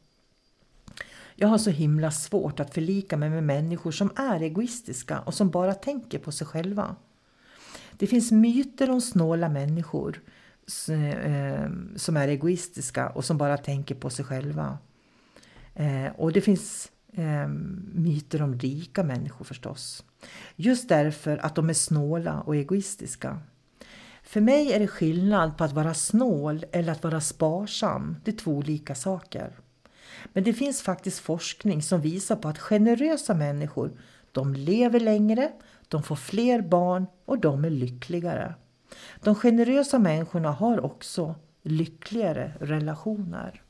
Jag 1.34 1.48
har 1.48 1.58
så 1.58 1.70
himla 1.70 2.10
svårt 2.10 2.60
att 2.60 2.74
förlika 2.74 3.16
mig 3.16 3.30
med 3.30 3.44
människor 3.44 3.90
som 3.92 4.10
är 4.16 4.40
egoistiska 4.40 5.20
och 5.20 5.34
som 5.34 5.50
bara 5.50 5.74
tänker 5.74 6.18
på 6.18 6.32
sig 6.32 6.46
själva. 6.46 6.96
Det 7.92 8.06
finns 8.06 8.32
myter 8.32 8.90
om 8.90 9.00
snåla 9.00 9.48
människor 9.48 10.20
eh, 10.88 11.70
som 11.96 12.16
är 12.16 12.28
egoistiska 12.28 13.08
och 13.08 13.24
som 13.24 13.38
bara 13.38 13.56
tänker 13.56 13.94
på 13.94 14.10
sig 14.10 14.24
själva. 14.24 14.78
Eh, 15.74 16.06
och 16.16 16.32
det 16.32 16.40
finns 16.40 16.92
eh, 17.12 17.48
myter 17.94 18.42
om 18.42 18.58
rika 18.58 19.04
människor 19.04 19.44
förstås. 19.44 20.04
Just 20.56 20.88
därför 20.88 21.38
att 21.38 21.54
de 21.54 21.70
är 21.70 21.74
snåla 21.74 22.40
och 22.40 22.56
egoistiska. 22.56 23.38
För 24.22 24.40
mig 24.40 24.72
är 24.72 24.78
det 24.78 24.88
skillnad 24.88 25.58
på 25.58 25.64
att 25.64 25.72
vara 25.72 25.94
snål 25.94 26.64
eller 26.72 26.92
att 26.92 27.04
vara 27.04 27.20
sparsam. 27.20 28.16
Det 28.24 28.30
är 28.30 28.36
två 28.36 28.52
olika 28.52 28.94
saker. 28.94 29.52
Men 30.32 30.44
det 30.44 30.52
finns 30.52 30.82
faktiskt 30.82 31.18
forskning 31.18 31.82
som 31.82 32.00
visar 32.00 32.36
på 32.36 32.48
att 32.48 32.58
generösa 32.58 33.34
människor 33.34 33.90
de 34.32 34.54
lever 34.54 35.00
längre, 35.00 35.52
de 35.88 36.02
får 36.02 36.16
fler 36.16 36.60
barn 36.60 37.06
och 37.24 37.38
de 37.38 37.64
är 37.64 37.70
lyckligare. 37.70 38.54
De 39.22 39.34
generösa 39.34 39.98
människorna 39.98 40.50
har 40.50 40.84
också 40.84 41.34
lyckligare 41.62 42.52
relationer. 42.60 43.62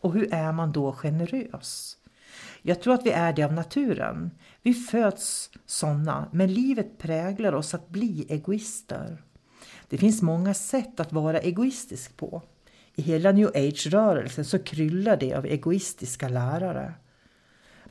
Och 0.00 0.12
hur 0.12 0.34
är 0.34 0.52
man 0.52 0.72
då 0.72 0.92
generös? 0.92 1.96
Jag 2.66 2.80
tror 2.80 2.94
att 2.94 3.06
vi 3.06 3.10
är 3.10 3.32
det 3.32 3.42
av 3.42 3.52
naturen. 3.52 4.30
Vi 4.62 4.74
föds 4.74 5.50
sådana, 5.66 6.28
men 6.32 6.54
livet 6.54 6.98
präglar 6.98 7.52
oss 7.52 7.74
att 7.74 7.88
bli 7.88 8.26
egoister. 8.28 9.22
Det 9.88 9.98
finns 9.98 10.22
många 10.22 10.54
sätt 10.54 11.00
att 11.00 11.12
vara 11.12 11.40
egoistisk 11.40 12.16
på. 12.16 12.42
I 12.94 13.02
hela 13.02 13.32
new 13.32 13.48
age-rörelsen 13.48 14.44
så 14.44 14.58
kryllar 14.58 15.16
det 15.16 15.34
av 15.34 15.46
egoistiska 15.46 16.28
lärare. 16.28 16.94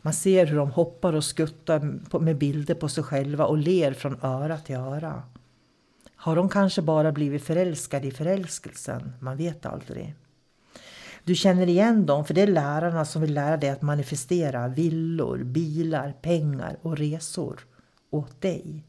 Man 0.01 0.13
ser 0.13 0.45
hur 0.45 0.57
de 0.57 0.71
hoppar 0.71 1.13
och 1.13 1.23
skuttar 1.23 2.19
med 2.19 2.37
bilder 2.37 2.75
på 2.75 2.89
sig 2.89 3.03
själva 3.03 3.45
och 3.45 3.57
ler 3.57 3.93
från 3.93 4.17
öra 4.21 4.57
till 4.57 4.75
öra. 4.75 5.23
Har 6.15 6.35
de 6.35 6.49
kanske 6.49 6.81
bara 6.81 7.11
blivit 7.11 7.43
förälskade 7.43 8.07
i 8.07 8.11
förälskelsen? 8.11 9.13
Man 9.19 9.37
vet 9.37 9.65
aldrig. 9.65 10.15
Du 11.25 11.35
känner 11.35 11.69
igen 11.69 12.05
dem 12.05 12.25
för 12.25 12.33
det 12.33 12.41
är 12.41 12.47
lärarna 12.47 13.05
som 13.05 13.21
vill 13.21 13.33
lära 13.33 13.57
dig 13.57 13.69
att 13.69 13.81
manifestera 13.81 14.67
villor, 14.67 15.43
bilar, 15.43 16.11
pengar 16.21 16.77
och 16.81 16.97
resor 16.97 17.59
åt 18.09 18.41
dig. 18.41 18.83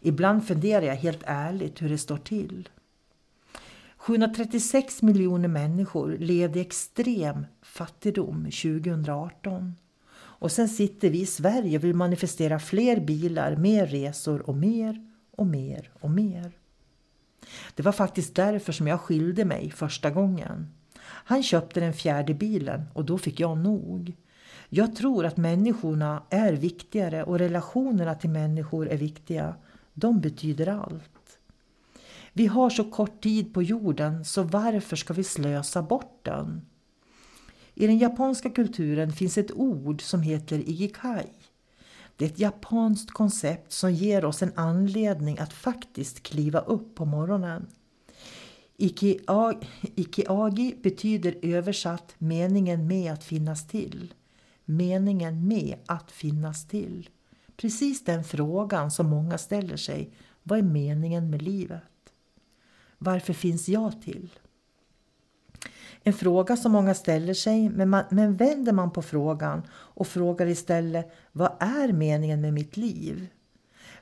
Ibland 0.00 0.46
funderar 0.46 0.82
jag 0.82 0.96
helt 0.96 1.22
ärligt 1.26 1.82
hur 1.82 1.88
det 1.88 1.98
står 1.98 2.16
till. 2.16 2.68
736 3.96 5.02
miljoner 5.02 5.48
människor 5.48 6.16
levde 6.18 6.58
i 6.58 6.62
extrem 6.62 7.46
fattigdom 7.62 8.44
2018. 8.44 9.74
Och 10.18 10.52
sen 10.52 10.68
sitter 10.68 11.10
vi 11.10 11.20
i 11.20 11.26
Sverige 11.26 11.78
och 11.78 11.84
vill 11.84 11.94
manifestera 11.94 12.58
fler 12.58 13.00
bilar, 13.00 13.56
mer 13.56 13.86
resor 13.86 14.50
och 14.50 14.56
mer 14.56 15.10
och 15.30 15.46
mer 15.46 15.90
och 16.00 16.10
mer. 16.10 16.52
Det 17.74 17.82
var 17.82 17.92
faktiskt 17.92 18.34
därför 18.34 18.72
som 18.72 18.86
jag 18.86 19.00
skilde 19.00 19.44
mig 19.44 19.70
första 19.70 20.10
gången. 20.10 20.75
Han 21.28 21.42
köpte 21.42 21.80
den 21.80 21.92
fjärde 21.92 22.34
bilen 22.34 22.84
och 22.92 23.04
då 23.04 23.18
fick 23.18 23.40
jag 23.40 23.58
nog. 23.58 24.16
Jag 24.68 24.96
tror 24.96 25.26
att 25.26 25.36
människorna 25.36 26.22
är 26.30 26.52
viktigare 26.52 27.24
och 27.24 27.38
relationerna 27.38 28.14
till 28.14 28.30
människor 28.30 28.88
är 28.88 28.96
viktiga. 28.96 29.54
De 29.94 30.20
betyder 30.20 30.66
allt. 30.66 31.38
Vi 32.32 32.46
har 32.46 32.70
så 32.70 32.90
kort 32.90 33.22
tid 33.22 33.54
på 33.54 33.62
jorden 33.62 34.24
så 34.24 34.42
varför 34.42 34.96
ska 34.96 35.14
vi 35.14 35.24
slösa 35.24 35.82
bort 35.82 36.20
den? 36.22 36.66
I 37.74 37.86
den 37.86 37.98
japanska 37.98 38.50
kulturen 38.50 39.12
finns 39.12 39.38
ett 39.38 39.52
ord 39.52 40.02
som 40.02 40.22
heter 40.22 40.58
ikikai. 40.58 41.26
Det 42.16 42.24
är 42.24 42.28
ett 42.28 42.38
japanskt 42.38 43.10
koncept 43.10 43.72
som 43.72 43.92
ger 43.92 44.24
oss 44.24 44.42
en 44.42 44.52
anledning 44.54 45.38
att 45.38 45.52
faktiskt 45.52 46.22
kliva 46.22 46.60
upp 46.60 46.94
på 46.94 47.04
morgonen. 47.04 47.66
Ikeagi 48.78 50.74
betyder 50.82 51.34
översatt 51.42 52.14
meningen 52.18 52.86
med 52.86 53.12
att 53.12 53.24
finnas 53.24 53.66
till. 53.66 54.14
Meningen 54.64 55.48
med 55.48 55.76
att 55.86 56.10
finnas 56.10 56.68
till. 56.68 57.08
Precis 57.56 58.04
den 58.04 58.24
frågan 58.24 58.90
som 58.90 59.06
många 59.06 59.38
ställer 59.38 59.76
sig. 59.76 60.10
Vad 60.42 60.58
är 60.58 60.62
meningen 60.62 61.30
med 61.30 61.42
livet? 61.42 61.82
Varför 62.98 63.32
finns 63.32 63.68
jag 63.68 64.02
till? 64.02 64.30
En 66.02 66.12
fråga 66.12 66.56
som 66.56 66.72
många 66.72 66.94
ställer 66.94 67.34
sig, 67.34 67.68
men, 67.70 67.88
man, 67.90 68.04
men 68.10 68.36
vänder 68.36 68.72
man 68.72 68.90
på 68.90 69.02
frågan 69.02 69.62
och 69.72 70.06
frågar 70.06 70.46
istället 70.46 71.12
vad 71.32 71.52
är 71.60 71.92
meningen 71.92 72.40
med 72.40 72.52
mitt 72.52 72.76
liv? 72.76 73.26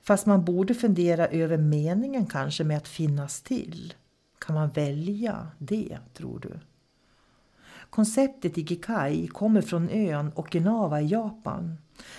Fast 0.03 0.27
man 0.27 0.45
borde 0.45 0.75
fundera 0.75 1.27
över 1.27 1.57
meningen 1.57 2.27
kanske 2.27 2.65
med 2.65 2.77
att 2.77 2.89
finnas 2.89 3.43
till. 3.43 3.95
Kan 4.39 4.55
man 4.55 4.71
välja 4.71 5.49
det, 5.59 5.99
tror 6.15 6.39
du? 6.39 6.61
Konceptet 7.91 8.59
Ikikai 8.59 9.27
kommer 9.27 9.63
från 9.63 9.89
ön 9.91 10.33
Okinawa 10.35 11.01
i 11.01 11.07
Japan 11.07 11.77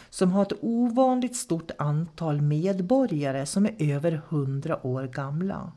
som 0.09 0.31
har 0.31 0.41
ett 0.41 0.59
ovanligt 0.61 1.35
stort 1.35 1.71
antal 1.77 2.41
medborgare 2.41 3.45
som 3.45 3.65
är 3.65 3.75
över 3.79 4.21
hundra 4.27 4.87
år 4.87 5.03
gamla. 5.07 5.71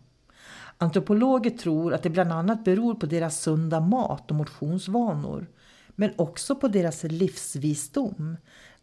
Antropologer 0.78 1.50
tror 1.50 1.94
att 1.94 2.02
det 2.02 2.10
bland 2.10 2.32
annat 2.32 2.64
beror 2.64 2.94
på 2.94 3.06
deras 3.06 3.40
sunda 3.40 3.80
mat 3.80 4.30
och 4.30 4.36
motionsvanor 4.36 5.46
men 5.88 6.10
också 6.16 6.54
på 6.54 6.68
deras 6.68 7.02
livsvisdom 7.02 8.36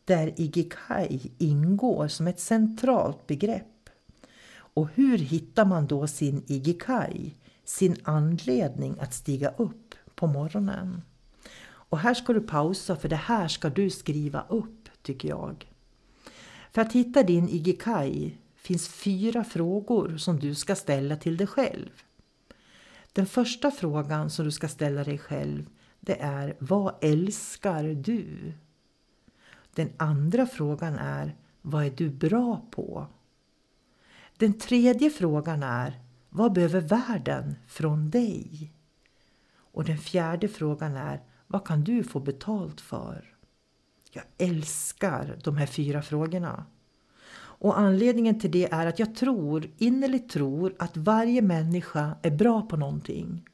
där 0.06 0.42
Ikikai 0.42 1.32
ingår 1.38 2.08
som 2.08 2.28
ett 2.28 2.40
centralt 2.40 3.28
begrepp. 3.28 3.90
Och 4.56 4.90
hur 4.94 5.18
hittar 5.18 5.66
man 5.66 5.88
då 5.88 6.08
sin 6.08 6.44
Ikikai? 6.48 7.36
Sin 7.66 7.98
anledning 8.04 8.96
att 9.00 9.14
stiga 9.14 9.50
upp 9.58 9.96
på 10.16 10.28
morgonen. 10.28 11.02
Och 11.66 12.00
här 12.00 12.14
ska 12.14 12.34
du 12.34 12.42
pausa 12.42 12.96
för 12.96 13.10
det 13.10 13.16
här 13.16 13.48
ska 13.48 13.70
du 13.70 13.90
skriva 13.90 14.46
upp 14.50 14.90
tycker 15.02 15.30
jag. 15.30 15.72
För 16.72 16.82
att 16.82 16.94
hitta 16.94 17.24
din 17.24 17.50
Igikai 17.50 18.38
finns 18.56 18.88
fyra 18.88 19.44
frågor 19.44 20.18
som 20.18 20.40
du 20.40 20.56
ska 20.56 20.76
ställa 20.76 21.16
till 21.16 21.38
dig 21.38 21.48
själv. 21.48 21.90
Den 23.14 23.26
första 23.26 23.72
frågan 23.72 24.30
som 24.30 24.46
du 24.46 24.52
ska 24.52 24.68
ställa 24.68 25.04
dig 25.04 25.18
själv 25.18 25.70
det 26.00 26.22
är 26.22 26.56
Vad 26.60 26.96
älskar 27.02 27.84
du? 27.84 28.54
Den 29.74 29.90
andra 29.98 30.46
frågan 30.46 30.96
är 30.96 31.36
Vad 31.62 31.86
är 31.86 31.90
du 31.90 32.10
bra 32.10 32.66
på? 32.72 33.08
Den 34.38 34.54
tredje 34.54 35.10
frågan 35.10 35.64
är 35.64 36.05
vad 36.36 36.54
behöver 36.54 36.82
världen 36.82 37.56
från 37.68 38.10
dig? 38.10 38.72
Och 39.58 39.84
den 39.84 39.98
fjärde 39.98 40.48
frågan 40.48 40.96
är, 40.96 41.22
vad 41.48 41.68
kan 41.68 41.84
du 41.84 42.04
få 42.04 42.20
betalt 42.20 42.82
för? 42.82 43.36
Jag 44.12 44.24
älskar 44.38 45.40
de 45.44 45.58
här 45.58 45.66
fyra 45.66 46.02
frågorna. 46.02 46.66
Och 47.38 47.80
anledningen 47.80 48.40
till 48.40 48.52
det 48.52 48.72
är 48.72 48.88
att 48.88 49.00
jag 49.00 49.16
tror, 49.16 49.70
innerligt 49.78 50.30
tror, 50.30 50.76
att 50.80 50.98
varje 50.98 51.42
människa 51.42 52.16
är 52.22 52.32
bra 52.32 52.62
på 52.62 52.78
någonting. 52.78 53.50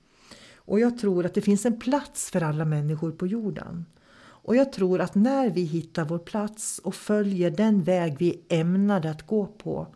Och 0.56 0.80
jag 0.80 1.00
tror 1.00 1.26
att 1.26 1.34
det 1.34 1.42
finns 1.42 1.66
en 1.66 1.80
plats 1.80 2.32
för 2.32 2.42
alla 2.42 2.66
människor 2.66 3.12
på 3.12 3.28
jorden. 3.28 3.86
Och 4.20 4.56
jag 4.56 4.74
tror 4.74 5.02
att 5.02 5.16
när 5.16 5.50
vi 5.50 5.62
hittar 5.62 6.06
vår 6.06 6.20
plats 6.20 6.80
och 6.84 6.96
följer 6.96 7.52
den 7.52 7.84
väg 7.84 8.16
vi 8.20 8.42
är 8.50 8.60
ämnade 8.60 9.10
att 9.12 9.28
gå 9.28 9.46
på, 9.46 9.88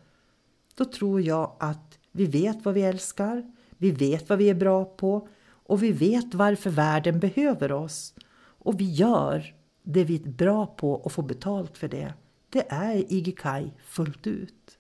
då 0.76 0.86
tror 0.86 1.22
jag 1.22 1.56
att 1.60 1.95
vi 2.16 2.26
vet 2.26 2.66
vad 2.66 2.74
vi 2.74 2.82
älskar, 2.82 3.52
vi 3.78 3.92
vet 3.92 4.30
vad 4.30 4.38
vi 4.38 4.50
är 4.50 4.56
bra 4.56 4.86
på 4.86 5.28
och 5.48 5.84
vi 5.84 5.92
vet 5.92 6.34
varför 6.34 6.70
världen 6.70 7.20
behöver 7.20 7.72
oss. 7.72 8.14
Och 8.38 8.80
vi 8.80 8.92
gör 8.92 9.56
det 9.84 10.04
vi 10.04 10.16
är 10.16 10.30
bra 10.30 10.66
på 10.66 10.94
och 10.94 11.12
får 11.12 11.24
betalt 11.24 11.78
för 11.78 11.88
det. 11.88 12.14
Det 12.50 12.72
är 12.72 13.14
Igikai 13.14 13.74
fullt 13.86 14.28
ut. 14.28 14.78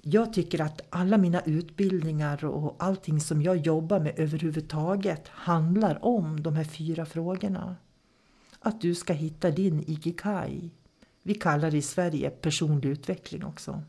jag 0.00 0.32
tycker 0.32 0.60
att 0.60 0.80
alla 0.90 1.18
mina 1.18 1.40
utbildningar 1.40 2.44
och 2.44 2.76
allting 2.78 3.20
som 3.20 3.42
jag 3.42 3.56
jobbar 3.56 4.00
med 4.00 4.18
överhuvudtaget 4.18 5.28
handlar 5.28 6.04
om 6.04 6.42
de 6.42 6.56
här 6.56 6.64
fyra 6.64 7.06
frågorna. 7.06 7.76
Att 8.60 8.80
du 8.80 8.94
ska 8.94 9.12
hitta 9.12 9.50
din 9.50 9.80
Igikai. 9.80 10.70
Vi 11.22 11.34
kallar 11.34 11.70
det 11.70 11.76
i 11.76 11.82
Sverige 11.82 12.30
personlig 12.30 12.88
utveckling 12.90 13.44
också. 13.44 13.82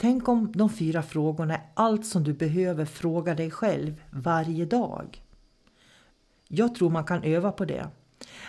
Tänk 0.00 0.28
om 0.28 0.52
de 0.52 0.70
fyra 0.70 1.02
frågorna 1.02 1.54
är 1.54 1.62
allt 1.74 2.06
som 2.06 2.24
du 2.24 2.32
behöver 2.32 2.84
fråga 2.84 3.34
dig 3.34 3.50
själv 3.50 4.02
varje 4.10 4.64
dag. 4.64 5.22
Jag 6.48 6.74
tror 6.74 6.90
man 6.90 7.04
kan 7.04 7.22
öva 7.22 7.52
på 7.52 7.64
det. 7.64 7.88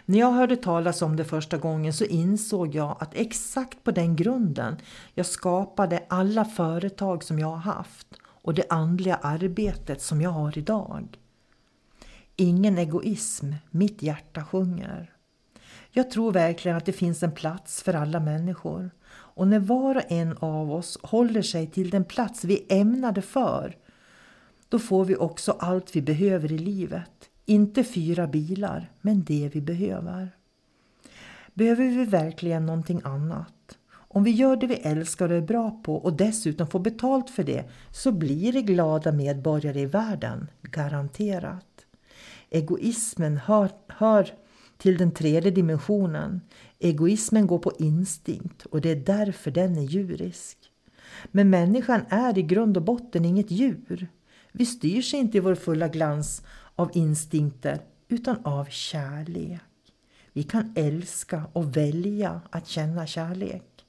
När 0.05 0.19
jag 0.19 0.31
hörde 0.31 0.55
talas 0.55 1.01
om 1.01 1.15
det 1.15 1.25
första 1.25 1.57
gången 1.57 1.93
så 1.93 2.05
insåg 2.05 2.75
jag 2.75 2.97
att 2.99 3.15
exakt 3.15 3.83
på 3.83 3.91
den 3.91 4.15
grunden 4.15 4.77
jag 5.13 5.25
skapade 5.25 6.03
alla 6.09 6.45
företag 6.45 7.23
som 7.23 7.39
jag 7.39 7.47
har 7.47 7.73
haft 7.73 8.07
och 8.23 8.53
det 8.53 8.65
andliga 8.69 9.15
arbetet 9.15 10.01
som 10.01 10.21
jag 10.21 10.29
har 10.29 10.57
idag. 10.57 11.19
Ingen 12.35 12.77
egoism, 12.77 13.53
mitt 13.69 14.01
hjärta 14.01 14.43
sjunger. 14.43 15.13
Jag 15.91 16.11
tror 16.11 16.31
verkligen 16.31 16.77
att 16.77 16.85
det 16.85 16.93
finns 16.93 17.23
en 17.23 17.31
plats 17.31 17.83
för 17.83 17.93
alla 17.93 18.19
människor. 18.19 18.91
Och 19.41 19.47
när 19.47 19.59
var 19.59 19.95
och 19.95 20.11
en 20.11 20.37
av 20.39 20.71
oss 20.71 20.97
håller 21.03 21.41
sig 21.41 21.67
till 21.67 21.89
den 21.89 22.05
plats 22.05 22.43
vi 22.43 22.65
ämnade 22.69 23.21
för, 23.21 23.77
då 24.69 24.79
får 24.79 25.05
vi 25.05 25.15
också 25.15 25.51
allt 25.51 25.95
vi 25.95 26.01
behöver 26.01 26.51
i 26.51 26.57
livet. 26.57 27.29
Inte 27.45 27.83
fyra 27.83 28.27
bilar, 28.27 28.91
men 29.01 29.23
det 29.23 29.49
vi 29.53 29.61
behöver. 29.61 30.35
Behöver 31.53 31.83
vi 31.83 32.05
verkligen 32.05 32.65
någonting 32.65 33.01
annat? 33.03 33.77
Om 33.91 34.23
vi 34.23 34.31
gör 34.31 34.55
det 34.55 34.67
vi 34.67 34.75
älskar 34.75 35.29
och 35.29 35.37
är 35.37 35.41
bra 35.41 35.81
på 35.83 35.95
och 35.95 36.13
dessutom 36.13 36.67
får 36.67 36.79
betalt 36.79 37.29
för 37.29 37.43
det 37.43 37.69
så 37.91 38.11
blir 38.11 38.53
det 38.53 38.61
glada 38.61 39.11
medborgare 39.11 39.79
i 39.79 39.85
världen, 39.85 40.49
garanterat. 40.61 41.85
Egoismen 42.49 43.37
hör, 43.37 43.69
hör 43.87 44.29
till 44.81 44.97
den 44.97 45.11
tredje 45.11 45.51
dimensionen. 45.51 46.41
Egoismen 46.79 47.47
går 47.47 47.59
på 47.59 47.71
instinkt 47.79 48.65
och 48.65 48.81
det 48.81 48.89
är 48.89 48.95
därför 48.95 49.51
den 49.51 49.77
är 49.77 49.81
djurisk. 49.81 50.57
Men 51.31 51.49
människan 51.49 52.01
är 52.09 52.37
i 52.37 52.41
grund 52.41 52.77
och 52.77 52.83
botten 52.83 53.25
inget 53.25 53.51
djur. 53.51 54.07
Vi 54.51 54.65
styrs 54.65 55.13
inte 55.13 55.37
i 55.37 55.39
vår 55.39 55.55
fulla 55.55 55.87
glans 55.87 56.41
av 56.75 56.91
instinkter 56.93 57.81
utan 58.07 58.45
av 58.45 58.65
kärlek. 58.65 59.61
Vi 60.33 60.43
kan 60.43 60.73
älska 60.75 61.43
och 61.53 61.77
välja 61.77 62.41
att 62.49 62.67
känna 62.67 63.05
kärlek. 63.05 63.85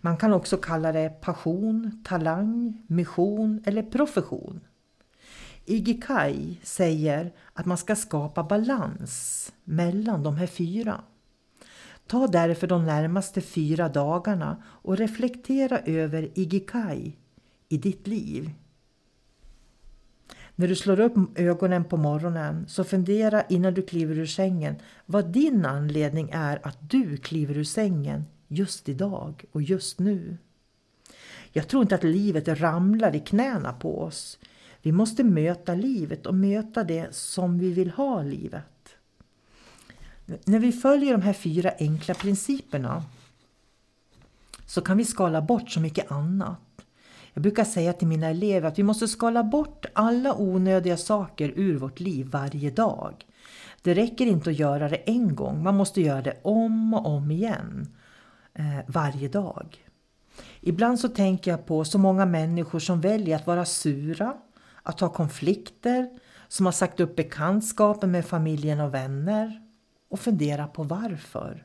Man 0.00 0.16
kan 0.16 0.32
också 0.32 0.56
kalla 0.56 0.92
det 0.92 1.20
passion, 1.20 2.02
talang, 2.04 2.82
mission 2.86 3.62
eller 3.66 3.82
profession. 3.82 4.60
Igikai 5.70 6.60
säger 6.62 7.32
att 7.52 7.66
man 7.66 7.78
ska 7.78 7.96
skapa 7.96 8.42
balans 8.42 9.52
mellan 9.64 10.22
de 10.22 10.36
här 10.36 10.46
fyra. 10.46 11.00
Ta 12.06 12.26
därför 12.26 12.66
de 12.66 12.84
närmaste 12.86 13.40
fyra 13.40 13.88
dagarna 13.88 14.62
och 14.66 14.96
reflektera 14.96 15.78
över 15.78 16.38
Igikai 16.38 17.16
i 17.68 17.76
ditt 17.76 18.06
liv. 18.06 18.50
När 20.54 20.68
du 20.68 20.76
slår 20.76 21.00
upp 21.00 21.38
ögonen 21.38 21.84
på 21.84 21.96
morgonen 21.96 22.64
så 22.68 22.84
fundera 22.84 23.42
innan 23.42 23.74
du 23.74 23.82
kliver 23.82 24.18
ur 24.18 24.26
sängen 24.26 24.76
vad 25.06 25.32
din 25.32 25.64
anledning 25.64 26.30
är 26.32 26.66
att 26.66 26.90
du 26.90 27.16
kliver 27.16 27.58
ur 27.58 27.64
sängen 27.64 28.24
just 28.48 28.88
idag 28.88 29.44
och 29.52 29.62
just 29.62 29.98
nu. 29.98 30.38
Jag 31.52 31.68
tror 31.68 31.82
inte 31.82 31.94
att 31.94 32.04
livet 32.04 32.48
ramlar 32.48 33.16
i 33.16 33.20
knäna 33.20 33.72
på 33.72 34.02
oss. 34.02 34.38
Vi 34.82 34.92
måste 34.92 35.24
möta 35.24 35.74
livet 35.74 36.26
och 36.26 36.34
möta 36.34 36.84
det 36.84 37.14
som 37.14 37.58
vi 37.58 37.72
vill 37.72 37.90
ha 37.90 38.22
livet. 38.22 38.64
När 40.44 40.58
vi 40.58 40.72
följer 40.72 41.12
de 41.12 41.22
här 41.22 41.32
fyra 41.32 41.72
enkla 41.78 42.14
principerna 42.14 43.04
så 44.66 44.80
kan 44.80 44.96
vi 44.96 45.04
skala 45.04 45.42
bort 45.42 45.70
så 45.70 45.80
mycket 45.80 46.10
annat. 46.10 46.58
Jag 47.32 47.42
brukar 47.42 47.64
säga 47.64 47.92
till 47.92 48.08
mina 48.08 48.26
elever 48.26 48.68
att 48.68 48.78
vi 48.78 48.82
måste 48.82 49.08
skala 49.08 49.44
bort 49.44 49.86
alla 49.92 50.34
onödiga 50.34 50.96
saker 50.96 51.52
ur 51.56 51.78
vårt 51.78 52.00
liv 52.00 52.26
varje 52.26 52.70
dag. 52.70 53.26
Det 53.82 53.94
räcker 53.94 54.26
inte 54.26 54.50
att 54.50 54.58
göra 54.58 54.88
det 54.88 54.96
en 54.96 55.34
gång, 55.34 55.62
man 55.62 55.76
måste 55.76 56.00
göra 56.00 56.22
det 56.22 56.36
om 56.42 56.94
och 56.94 57.06
om 57.06 57.30
igen. 57.30 57.94
Eh, 58.54 58.78
varje 58.86 59.28
dag. 59.28 59.84
Ibland 60.60 61.00
så 61.00 61.08
tänker 61.08 61.50
jag 61.50 61.66
på 61.66 61.84
så 61.84 61.98
många 61.98 62.26
människor 62.26 62.78
som 62.78 63.00
väljer 63.00 63.36
att 63.36 63.46
vara 63.46 63.64
sura, 63.64 64.36
att 64.88 65.00
ha 65.00 65.08
konflikter, 65.08 66.08
som 66.48 66.66
har 66.66 66.72
sagt 66.72 67.00
upp 67.00 67.16
bekantskapen 67.16 68.10
med 68.10 68.26
familjen 68.26 68.80
och 68.80 68.94
vänner 68.94 69.62
och 70.08 70.20
fundera 70.20 70.66
på 70.66 70.82
varför. 70.82 71.64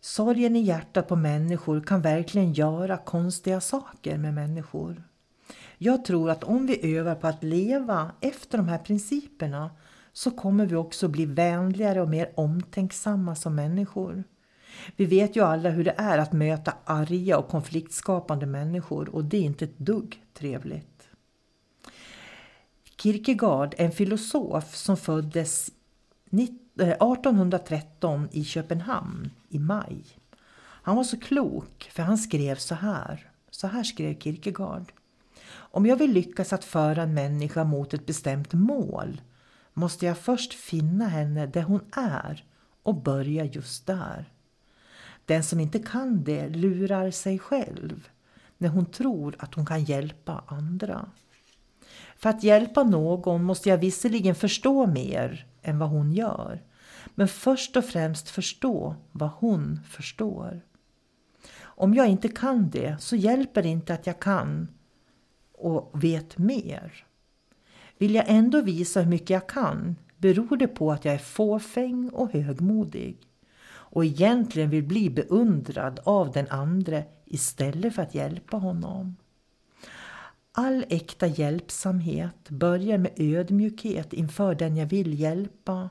Sorgen 0.00 0.56
i 0.56 0.60
hjärtat 0.60 1.08
på 1.08 1.16
människor 1.16 1.80
kan 1.80 2.00
verkligen 2.00 2.52
göra 2.52 2.96
konstiga 2.96 3.60
saker 3.60 4.18
med 4.18 4.34
människor. 4.34 5.02
Jag 5.78 6.04
tror 6.04 6.30
att 6.30 6.44
om 6.44 6.66
vi 6.66 6.96
övar 6.96 7.14
på 7.14 7.26
att 7.26 7.44
leva 7.44 8.10
efter 8.20 8.58
de 8.58 8.68
här 8.68 8.78
principerna 8.78 9.70
så 10.12 10.30
kommer 10.30 10.66
vi 10.66 10.76
också 10.76 11.08
bli 11.08 11.26
vänligare 11.26 12.00
och 12.00 12.08
mer 12.08 12.32
omtänksamma 12.34 13.34
som 13.34 13.54
människor. 13.54 14.24
Vi 14.96 15.06
vet 15.06 15.36
ju 15.36 15.44
alla 15.44 15.70
hur 15.70 15.84
det 15.84 15.94
är 15.98 16.18
att 16.18 16.32
möta 16.32 16.74
arga 16.84 17.38
och 17.38 17.48
konfliktskapande 17.48 18.46
människor 18.46 19.08
och 19.08 19.24
det 19.24 19.36
är 19.36 19.42
inte 19.42 19.64
ett 19.64 19.78
dugg 19.78 20.22
trevligt. 20.34 20.91
Kierkegaard, 23.02 23.74
en 23.78 23.92
filosof 23.92 24.76
som 24.76 24.96
föddes 24.96 25.70
1813 26.30 28.24
eh, 28.24 28.38
i 28.38 28.44
Köpenhamn 28.44 29.30
i 29.48 29.58
maj. 29.58 30.04
Han 30.58 30.96
var 30.96 31.04
så 31.04 31.20
klok 31.20 31.90
för 31.92 32.02
han 32.02 32.18
skrev 32.18 32.56
så 32.56 32.74
här. 32.74 33.30
Så 33.50 33.66
här 33.66 33.82
skrev 33.82 34.18
Kierkegaard. 34.18 34.92
Om 35.50 35.86
jag 35.86 35.96
vill 35.96 36.12
lyckas 36.12 36.52
att 36.52 36.64
föra 36.64 37.02
en 37.02 37.14
människa 37.14 37.64
mot 37.64 37.94
ett 37.94 38.06
bestämt 38.06 38.52
mål 38.52 39.20
måste 39.72 40.06
jag 40.06 40.18
först 40.18 40.54
finna 40.54 41.08
henne 41.08 41.46
där 41.46 41.62
hon 41.62 41.80
är 41.92 42.44
och 42.82 43.02
börja 43.02 43.44
just 43.44 43.86
där. 43.86 44.32
Den 45.24 45.44
som 45.44 45.60
inte 45.60 45.78
kan 45.78 46.24
det 46.24 46.48
lurar 46.48 47.10
sig 47.10 47.38
själv 47.38 48.08
när 48.58 48.68
hon 48.68 48.86
tror 48.86 49.36
att 49.38 49.54
hon 49.54 49.66
kan 49.66 49.84
hjälpa 49.84 50.44
andra. 50.46 51.08
För 52.22 52.30
att 52.30 52.42
hjälpa 52.42 52.82
någon 52.82 53.44
måste 53.44 53.68
jag 53.68 53.78
visserligen 53.78 54.34
förstå 54.34 54.86
mer 54.86 55.46
än 55.62 55.78
vad 55.78 55.88
hon 55.88 56.12
gör. 56.12 56.62
Men 57.14 57.28
först 57.28 57.76
och 57.76 57.84
främst 57.84 58.28
förstå 58.28 58.96
vad 59.12 59.30
hon 59.30 59.80
förstår. 59.88 60.60
Om 61.60 61.94
jag 61.94 62.08
inte 62.08 62.28
kan 62.28 62.70
det 62.70 62.96
så 63.00 63.16
hjälper 63.16 63.62
det 63.62 63.68
inte 63.68 63.94
att 63.94 64.06
jag 64.06 64.20
kan 64.20 64.68
och 65.52 66.04
vet 66.04 66.38
mer. 66.38 67.06
Vill 67.98 68.14
jag 68.14 68.24
ändå 68.28 68.60
visa 68.60 69.00
hur 69.00 69.10
mycket 69.10 69.30
jag 69.30 69.48
kan 69.48 69.96
beror 70.16 70.56
det 70.56 70.68
på 70.68 70.92
att 70.92 71.04
jag 71.04 71.14
är 71.14 71.18
fåfäng 71.18 72.08
och 72.08 72.32
högmodig 72.32 73.18
och 73.68 74.04
egentligen 74.04 74.70
vill 74.70 74.84
bli 74.84 75.10
beundrad 75.10 76.00
av 76.04 76.32
den 76.32 76.46
andre 76.50 77.04
istället 77.24 77.94
för 77.94 78.02
att 78.02 78.14
hjälpa 78.14 78.56
honom. 78.56 79.16
All 80.54 80.84
äkta 80.88 81.26
hjälpsamhet 81.26 82.50
börjar 82.50 82.98
med 82.98 83.12
ödmjukhet 83.16 84.12
inför 84.12 84.54
den 84.54 84.76
jag 84.76 84.86
vill 84.86 85.20
hjälpa. 85.20 85.90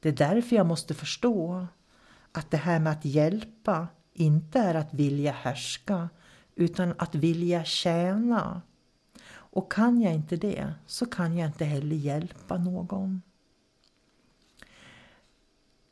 Det 0.00 0.08
är 0.08 0.12
därför 0.12 0.56
jag 0.56 0.66
måste 0.66 0.94
förstå 0.94 1.66
att 2.32 2.50
det 2.50 2.56
här 2.56 2.80
med 2.80 2.92
att 2.92 3.04
hjälpa 3.04 3.88
inte 4.12 4.58
är 4.58 4.74
att 4.74 4.94
vilja 4.94 5.32
härska 5.32 6.08
utan 6.54 6.94
att 6.98 7.14
vilja 7.14 7.64
tjäna. 7.64 8.62
Och 9.30 9.72
kan 9.72 10.00
jag 10.00 10.14
inte 10.14 10.36
det 10.36 10.74
så 10.86 11.06
kan 11.06 11.38
jag 11.38 11.48
inte 11.48 11.64
heller 11.64 11.96
hjälpa 11.96 12.58
någon. 12.58 13.22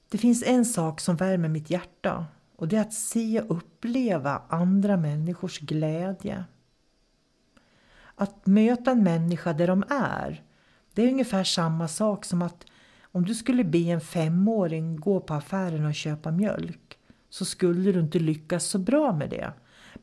Det 0.09 0.18
finns 0.18 0.42
en 0.46 0.64
sak 0.64 1.01
som 1.01 1.16
värmer 1.16 1.49
mitt 1.49 1.70
hjärta 1.70 2.27
och 2.57 2.68
det 2.68 2.77
är 2.77 2.81
att 2.81 2.92
se 2.92 3.40
och 3.40 3.57
uppleva 3.57 4.42
andra 4.49 4.96
människors 4.96 5.59
glädje. 5.59 6.44
Att 8.20 8.46
möta 8.46 8.90
en 8.90 9.02
människa 9.02 9.52
där 9.52 9.66
de 9.66 9.85
är, 9.90 10.42
det 10.94 11.02
är 11.02 11.09
ungefär 11.09 11.44
samma 11.44 11.88
sak 11.88 12.24
som 12.24 12.42
att 12.42 12.64
om 13.02 13.24
du 13.24 13.35
skulle 13.35 13.64
be 13.64 13.78
en 13.78 14.00
femåring 14.00 14.96
gå 14.96 15.20
på 15.20 15.35
affären 15.35 15.87
och 15.87 15.94
köpa 15.94 16.30
mjölk 16.30 16.98
så 17.30 17.44
skulle 17.44 17.92
du 17.92 18.00
inte 18.00 18.18
lyckas 18.18 18.64
så 18.64 18.78
bra 18.78 19.12
med 19.12 19.30
det. 19.30 19.52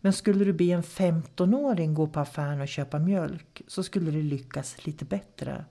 Men 0.01 0.13
skulle 0.13 0.45
du 0.45 0.53
be 0.53 0.63
en 0.63 0.84
15-åring 0.84 1.93
gå 1.93 2.08
på 2.08 2.19
affären 2.19 2.62
och 2.62 2.67
köpa 2.67 2.99
mjölk 2.99 3.62
så 3.67 3.84
skulle 3.84 4.12
du 4.12 4.21
lyckas 4.21 4.86
lite 4.86 5.06
bättre. 5.06 5.65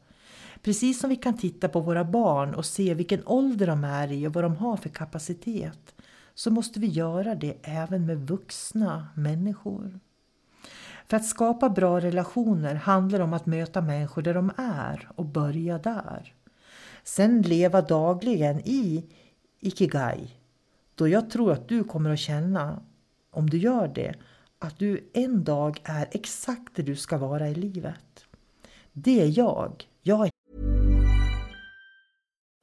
Precis 0.63 1.01
som 1.01 1.11
vi 1.11 1.17
kan 1.17 1.39
titta 1.39 1.69
på 1.69 1.81
våra 1.81 2.05
barn 2.05 2.55
och 2.55 2.67
se 2.67 2.95
vilken 2.95 3.27
ålder 3.27 3.67
de 3.67 3.85
är 3.85 4.13
i 4.13 4.27
och 4.27 4.33
vad 4.33 4.45
de 4.45 4.57
har 4.57 4.77
för 4.77 4.89
kapacitet 4.89 5.95
så 6.35 6.51
måste 6.51 6.81
vi 6.81 6.87
göra 6.87 7.35
det 7.35 7.57
även 7.63 8.07
med 8.07 8.29
vuxna 8.29 9.09
människor. 9.15 10.01
För 11.09 11.17
att 11.17 11.27
skapa 11.27 11.69
bra 11.69 12.01
relationer 12.01 12.75
handlar 12.75 13.19
det 13.19 13.25
om 13.25 13.33
att 13.33 13.47
möta 13.47 13.81
människor 13.81 14.23
där 14.23 14.35
de 14.35 14.51
är 14.57 15.09
och 15.15 15.25
börja 15.25 15.79
där. 15.79 16.35
Sen 17.05 17.43
leva 17.43 17.83
dagligen 17.83 18.61
i 18.65 19.05
Ikigai. 19.61 20.31
Då 20.95 21.09
jag 21.09 21.31
tror 21.31 21.53
att 21.53 21.69
du 21.69 21.85
kommer 21.85 22.11
att 22.11 22.19
känna, 22.19 22.83
om 23.31 23.51
du 23.51 23.59
gör 23.59 23.89
det, 23.89 24.15
att 24.59 24.79
du 24.79 25.11
en 25.13 25.45
dag 25.45 25.81
är 25.85 26.09
exakt 26.11 26.77
det 26.77 26.83
du 26.83 26.97
ska 26.97 27.19
vara 27.19 27.49
i 27.49 27.55
livet. 27.55 28.25
Det 28.93 29.23
är 29.23 29.39
jag. 29.39 29.89
Jag 30.03 30.27
är 30.27 30.31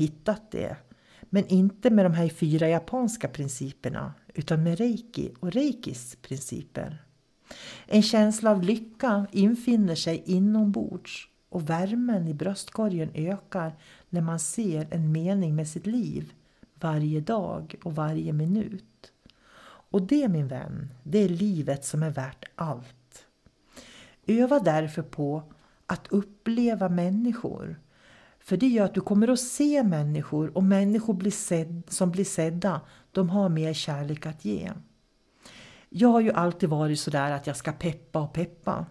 Hittat 0.00 0.50
det. 0.50 0.76
Men 1.22 1.46
inte 1.46 1.90
med 1.90 2.04
de 2.04 2.12
här 2.12 2.28
fyra 2.28 2.68
japanska 2.68 3.28
principerna 3.28 4.14
utan 4.34 4.62
med 4.62 4.78
reiki 4.78 5.32
och 5.40 5.52
reikis 5.52 6.16
principer. 6.22 7.04
En 7.86 8.02
känsla 8.02 8.50
av 8.50 8.62
lycka 8.62 9.26
infinner 9.32 9.94
sig 9.94 10.22
inombords 10.26 11.28
och 11.48 11.70
värmen 11.70 12.28
i 12.28 12.34
bröstkorgen 12.34 13.10
ökar 13.14 13.72
när 14.08 14.20
man 14.20 14.40
ser 14.40 14.88
en 14.90 15.12
mening 15.12 15.56
med 15.56 15.68
sitt 15.68 15.86
liv 15.86 16.32
varje 16.74 17.20
dag 17.20 17.74
och 17.84 17.94
varje 17.94 18.32
minut. 18.32 19.12
Och 19.92 20.02
det 20.02 20.28
min 20.28 20.48
vän, 20.48 20.88
det 21.02 21.18
är 21.18 21.28
livet 21.28 21.84
som 21.84 22.02
är 22.02 22.10
värt 22.10 22.44
allt. 22.54 23.26
Öva 24.26 24.58
därför 24.58 25.02
på 25.02 25.42
att 25.92 26.06
uppleva 26.08 26.88
människor 26.88 27.80
för 28.40 28.56
det 28.56 28.68
gör 28.68 28.84
att 28.84 28.94
du 28.94 29.00
kommer 29.00 29.28
att 29.28 29.40
se 29.40 29.82
människor 29.82 30.56
och 30.56 30.62
människor 30.62 31.14
blir 31.14 31.30
sedd, 31.30 31.82
som 31.88 32.10
blir 32.10 32.24
sedda, 32.24 32.80
de 33.12 33.30
har 33.30 33.48
mer 33.48 33.72
kärlek 33.72 34.26
att 34.26 34.44
ge. 34.44 34.72
Jag 35.88 36.08
har 36.08 36.20
ju 36.20 36.32
alltid 36.32 36.68
varit 36.68 37.00
sådär 37.00 37.30
att 37.30 37.46
jag 37.46 37.56
ska 37.56 37.72
peppa 37.72 38.20
och 38.20 38.32
peppa. 38.32 38.86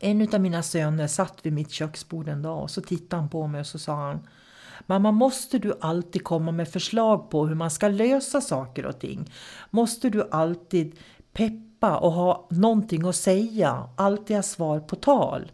En 0.00 0.34
av 0.34 0.40
mina 0.40 0.62
söner 0.62 1.06
satt 1.06 1.38
vid 1.42 1.52
mitt 1.52 1.70
köksbord 1.70 2.28
en 2.28 2.42
dag 2.42 2.62
och 2.62 2.70
så 2.70 2.80
tittade 2.80 3.22
han 3.22 3.30
på 3.30 3.46
mig 3.46 3.60
och 3.60 3.66
så 3.66 3.78
sa 3.78 3.94
han 3.94 4.28
Mamma, 4.86 5.12
måste 5.12 5.58
du 5.58 5.78
alltid 5.80 6.24
komma 6.24 6.52
med 6.52 6.68
förslag 6.68 7.30
på 7.30 7.46
hur 7.46 7.54
man 7.54 7.70
ska 7.70 7.88
lösa 7.88 8.40
saker 8.40 8.86
och 8.86 8.98
ting? 9.00 9.30
Måste 9.70 10.10
du 10.10 10.28
alltid 10.30 10.98
peppa 11.32 11.98
och 11.98 12.12
ha 12.12 12.48
någonting 12.50 13.06
att 13.06 13.16
säga, 13.16 13.88
alltid 13.96 14.36
ha 14.36 14.42
svar 14.42 14.80
på 14.80 14.96
tal? 14.96 15.52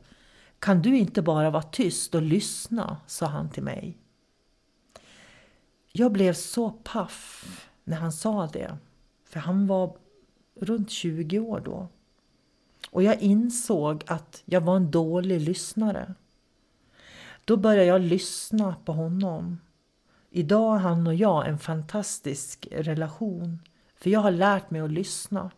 Kan 0.65 0.83
du 0.83 0.97
inte 0.97 1.23
bara 1.23 1.51
vara 1.51 1.63
tyst 1.63 2.15
och 2.15 2.23
lyssna, 2.23 2.97
sa 3.07 3.27
han 3.27 3.51
till 3.51 3.63
mig. 3.63 3.99
Jag 5.93 6.13
blev 6.13 6.33
så 6.33 6.71
paff 6.71 7.69
när 7.85 7.97
han 7.97 8.13
sa 8.13 8.47
det, 8.47 8.77
för 9.25 9.41
han 9.41 9.67
var 9.67 9.97
runt 10.61 10.91
20 10.91 11.39
år 11.39 11.63
då. 11.65 11.89
Och 12.91 13.03
jag 13.03 13.21
insåg 13.21 14.05
att 14.07 14.43
jag 14.45 14.61
var 14.61 14.77
en 14.77 14.91
dålig 14.91 15.41
lyssnare. 15.41 16.15
Då 17.45 17.57
började 17.57 17.85
jag 17.85 18.01
lyssna 18.01 18.77
på 18.85 18.93
honom. 18.93 19.61
Idag 20.31 20.71
har 20.71 20.79
han 20.79 21.07
och 21.07 21.15
jag 21.15 21.49
en 21.49 21.59
fantastisk 21.59 22.69
relation, 22.71 23.59
för 23.97 24.11
jag 24.11 24.21
har 24.21 24.31
lärt 24.31 24.71
mig 24.71 24.81
att 24.81 24.91
lyssna. 24.91 25.51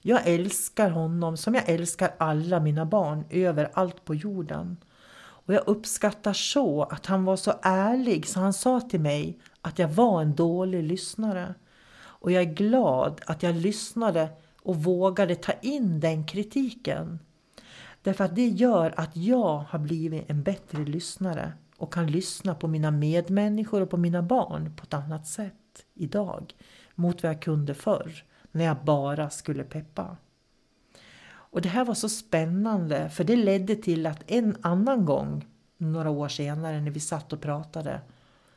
Jag 0.00 0.26
älskar 0.26 0.90
honom 0.90 1.36
som 1.36 1.54
jag 1.54 1.68
älskar 1.68 2.14
alla 2.18 2.60
mina 2.60 2.86
barn 2.86 3.24
överallt 3.30 4.04
på 4.04 4.14
jorden. 4.14 4.76
Och 5.20 5.54
jag 5.54 5.68
uppskattar 5.68 6.32
så 6.32 6.82
att 6.82 7.06
han 7.06 7.24
var 7.24 7.36
så 7.36 7.52
ärlig 7.62 8.26
så 8.26 8.40
han 8.40 8.52
sa 8.52 8.80
till 8.80 9.00
mig 9.00 9.38
att 9.60 9.78
jag 9.78 9.88
var 9.88 10.22
en 10.22 10.34
dålig 10.34 10.82
lyssnare. 10.82 11.54
Och 11.98 12.32
jag 12.32 12.42
är 12.42 12.54
glad 12.54 13.20
att 13.26 13.42
jag 13.42 13.54
lyssnade 13.54 14.28
och 14.62 14.76
vågade 14.76 15.34
ta 15.34 15.52
in 15.52 16.00
den 16.00 16.26
kritiken. 16.26 17.18
Därför 18.02 18.24
att 18.24 18.36
det 18.36 18.48
gör 18.48 18.94
att 18.96 19.16
jag 19.16 19.58
har 19.58 19.78
blivit 19.78 20.30
en 20.30 20.42
bättre 20.42 20.84
lyssnare 20.84 21.52
och 21.76 21.92
kan 21.92 22.06
lyssna 22.06 22.54
på 22.54 22.68
mina 22.68 22.90
medmänniskor 22.90 23.80
och 23.80 23.90
på 23.90 23.96
mina 23.96 24.22
barn 24.22 24.76
på 24.76 24.82
ett 24.82 24.94
annat 24.94 25.26
sätt 25.26 25.54
idag 25.94 26.54
mot 26.94 27.22
vad 27.22 27.32
jag 27.32 27.42
kunde 27.42 27.74
förr 27.74 28.24
när 28.58 28.64
jag 28.64 28.76
bara 28.84 29.30
skulle 29.30 29.64
peppa. 29.64 30.16
Och 31.50 31.62
det 31.62 31.68
här 31.68 31.84
var 31.84 31.94
så 31.94 32.08
spännande 32.08 33.10
för 33.10 33.24
det 33.24 33.36
ledde 33.36 33.76
till 33.76 34.06
att 34.06 34.30
en 34.30 34.56
annan 34.60 35.04
gång, 35.04 35.46
några 35.76 36.10
år 36.10 36.28
senare 36.28 36.80
när 36.80 36.90
vi 36.90 37.00
satt 37.00 37.32
och 37.32 37.40
pratade, 37.40 38.00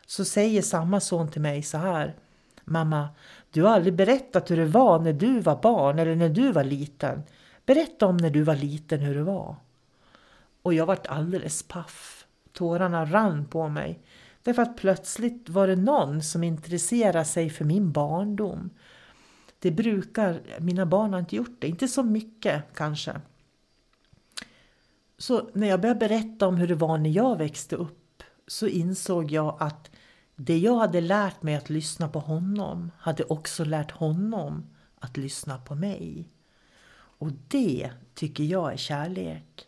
så 0.06 0.26
säger 0.26 0.62
samma 0.62 1.00
son 1.00 1.32
till 1.32 1.42
mig 1.42 1.64
så 1.64 1.78
här. 1.78 2.16
Mamma, 2.64 3.10
du 3.52 3.64
har 3.64 3.74
aldrig 3.74 3.94
berättat 3.94 4.52
hur 4.52 4.58
det 4.58 4.66
var 4.66 5.00
när 5.00 5.14
du 5.14 5.40
var 5.40 5.62
barn 5.62 6.00
eller 6.00 6.16
när 6.16 6.30
du 6.30 6.52
var 6.52 6.64
liten. 6.64 7.24
Berätta 7.66 8.06
om 8.06 8.18
när 8.18 8.30
du 8.30 8.44
var 8.44 8.56
liten 8.56 9.00
hur 9.00 9.16
det 9.16 9.24
var. 9.24 9.56
Och 10.62 10.74
jag 10.74 10.86
vart 10.86 11.08
alldeles 11.08 11.64
paff. 11.64 12.26
Tårarna 12.54 13.06
rann 13.06 13.46
på 13.46 13.70
mig. 13.70 14.00
Därför 14.44 14.62
att 14.62 14.78
plötsligt 14.78 15.50
var 15.50 15.68
det 15.68 15.76
någon 15.76 16.24
som 16.24 16.44
intresserade 16.44 17.26
sig 17.26 17.50
för 17.50 17.66
min 17.66 17.92
barndom. 17.92 18.70
Det 19.62 19.72
brukar, 19.72 20.42
mina 20.60 20.86
barn 20.86 21.14
har 21.14 21.20
inte 21.20 21.36
gjort 21.36 21.56
det, 21.60 21.68
inte 21.68 21.88
så 21.88 22.04
mycket 22.04 22.64
kanske. 22.76 23.22
Så 25.18 25.50
när 25.54 25.68
jag 25.68 25.82
började 25.82 26.00
berätta 26.00 26.48
om 26.48 26.58
hur 26.58 26.68
det 26.68 26.76
var 26.76 26.98
när 26.98 27.10
jag 27.10 27.38
växte 27.38 27.76
upp 27.76 28.24
så 28.48 28.68
insåg 28.68 29.32
jag 29.32 29.58
att 29.60 29.92
det 30.36 30.58
jag 30.58 30.76
hade 30.76 31.02
lärt 31.02 31.44
mig 31.44 31.56
att 31.56 31.70
lyssna 31.70 32.10
på 32.10 32.20
honom 32.20 32.92
hade 32.98 33.24
också 33.24 33.64
lärt 33.64 33.92
honom 33.92 34.70
att 35.00 35.18
lyssna 35.18 35.58
på 35.58 35.76
mig. 35.76 36.30
Och 36.94 37.32
det 37.48 37.92
tycker 38.14 38.44
jag 38.44 38.74
är 38.74 38.78
kärlek. 38.78 39.68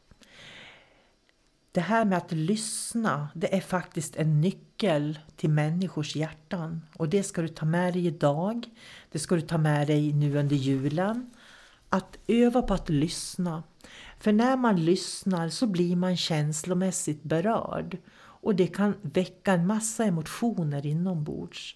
Det 1.73 1.81
här 1.81 2.05
med 2.05 2.17
att 2.17 2.31
lyssna, 2.31 3.29
det 3.33 3.55
är 3.55 3.61
faktiskt 3.61 4.15
en 4.15 4.41
nyckel 4.41 5.19
till 5.35 5.49
människors 5.49 6.15
hjärtan. 6.15 6.81
Och 6.97 7.09
det 7.09 7.23
ska 7.23 7.41
du 7.41 7.47
ta 7.47 7.65
med 7.65 7.93
dig 7.93 8.07
idag. 8.07 8.69
Det 9.11 9.19
ska 9.19 9.35
du 9.35 9.41
ta 9.41 9.57
med 9.57 9.87
dig 9.87 10.13
nu 10.13 10.37
under 10.37 10.55
julen. 10.55 11.29
Att 11.89 12.17
öva 12.27 12.61
på 12.61 12.73
att 12.73 12.89
lyssna. 12.89 13.63
För 14.19 14.31
när 14.31 14.57
man 14.57 14.85
lyssnar 14.85 15.49
så 15.49 15.67
blir 15.67 15.95
man 15.95 16.17
känslomässigt 16.17 17.23
berörd. 17.23 17.97
Och 18.15 18.55
det 18.55 18.67
kan 18.67 18.95
väcka 19.01 19.53
en 19.53 19.67
massa 19.67 20.03
emotioner 20.03 20.85
inombords. 20.85 21.75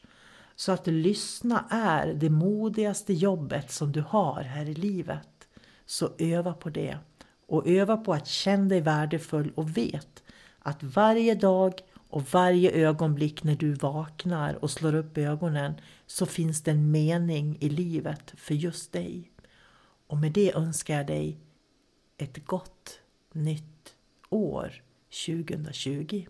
Så 0.56 0.72
att 0.72 0.88
lyssna 0.88 1.66
är 1.70 2.14
det 2.14 2.30
modigaste 2.30 3.14
jobbet 3.14 3.72
som 3.72 3.92
du 3.92 4.02
har 4.02 4.42
här 4.42 4.66
i 4.66 4.74
livet. 4.74 5.48
Så 5.86 6.10
öva 6.18 6.54
på 6.54 6.70
det. 6.70 6.98
Och 7.48 7.68
öva 7.68 7.98
på 7.98 8.14
att 8.14 8.28
känna 8.28 8.66
dig 8.66 8.82
värdefull 8.82 9.52
och 9.56 9.78
vet 9.78 10.24
att 10.60 10.84
varje 10.84 11.36
dag 11.36 11.74
och 12.10 12.22
varje 12.34 12.72
ögonblick 12.72 13.44
när 13.44 13.56
du 13.56 13.74
vaknar 13.74 14.64
och 14.64 14.72
slår 14.72 14.96
upp 14.96 15.18
ögonen 15.18 15.74
så 16.06 16.26
finns 16.26 16.62
det 16.62 16.72
en 16.72 16.92
mening 16.92 17.58
i 17.60 17.70
livet 17.70 18.34
för 18.38 18.54
just 18.54 18.92
dig. 18.92 19.32
Och 20.08 20.18
med 20.18 20.32
det 20.32 20.56
önskar 20.56 20.98
jag 20.98 21.08
dig 21.08 21.38
ett 22.18 22.46
gott 22.46 23.00
nytt 23.34 23.96
år 24.30 24.84
2020. 25.26 26.26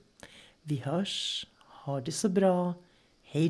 Vi 0.61 0.75
hörs. 0.75 1.47
Ha 1.85 2.01
det 2.01 2.11
så 2.11 2.29
bra. 2.29 2.73
Hej 3.21 3.49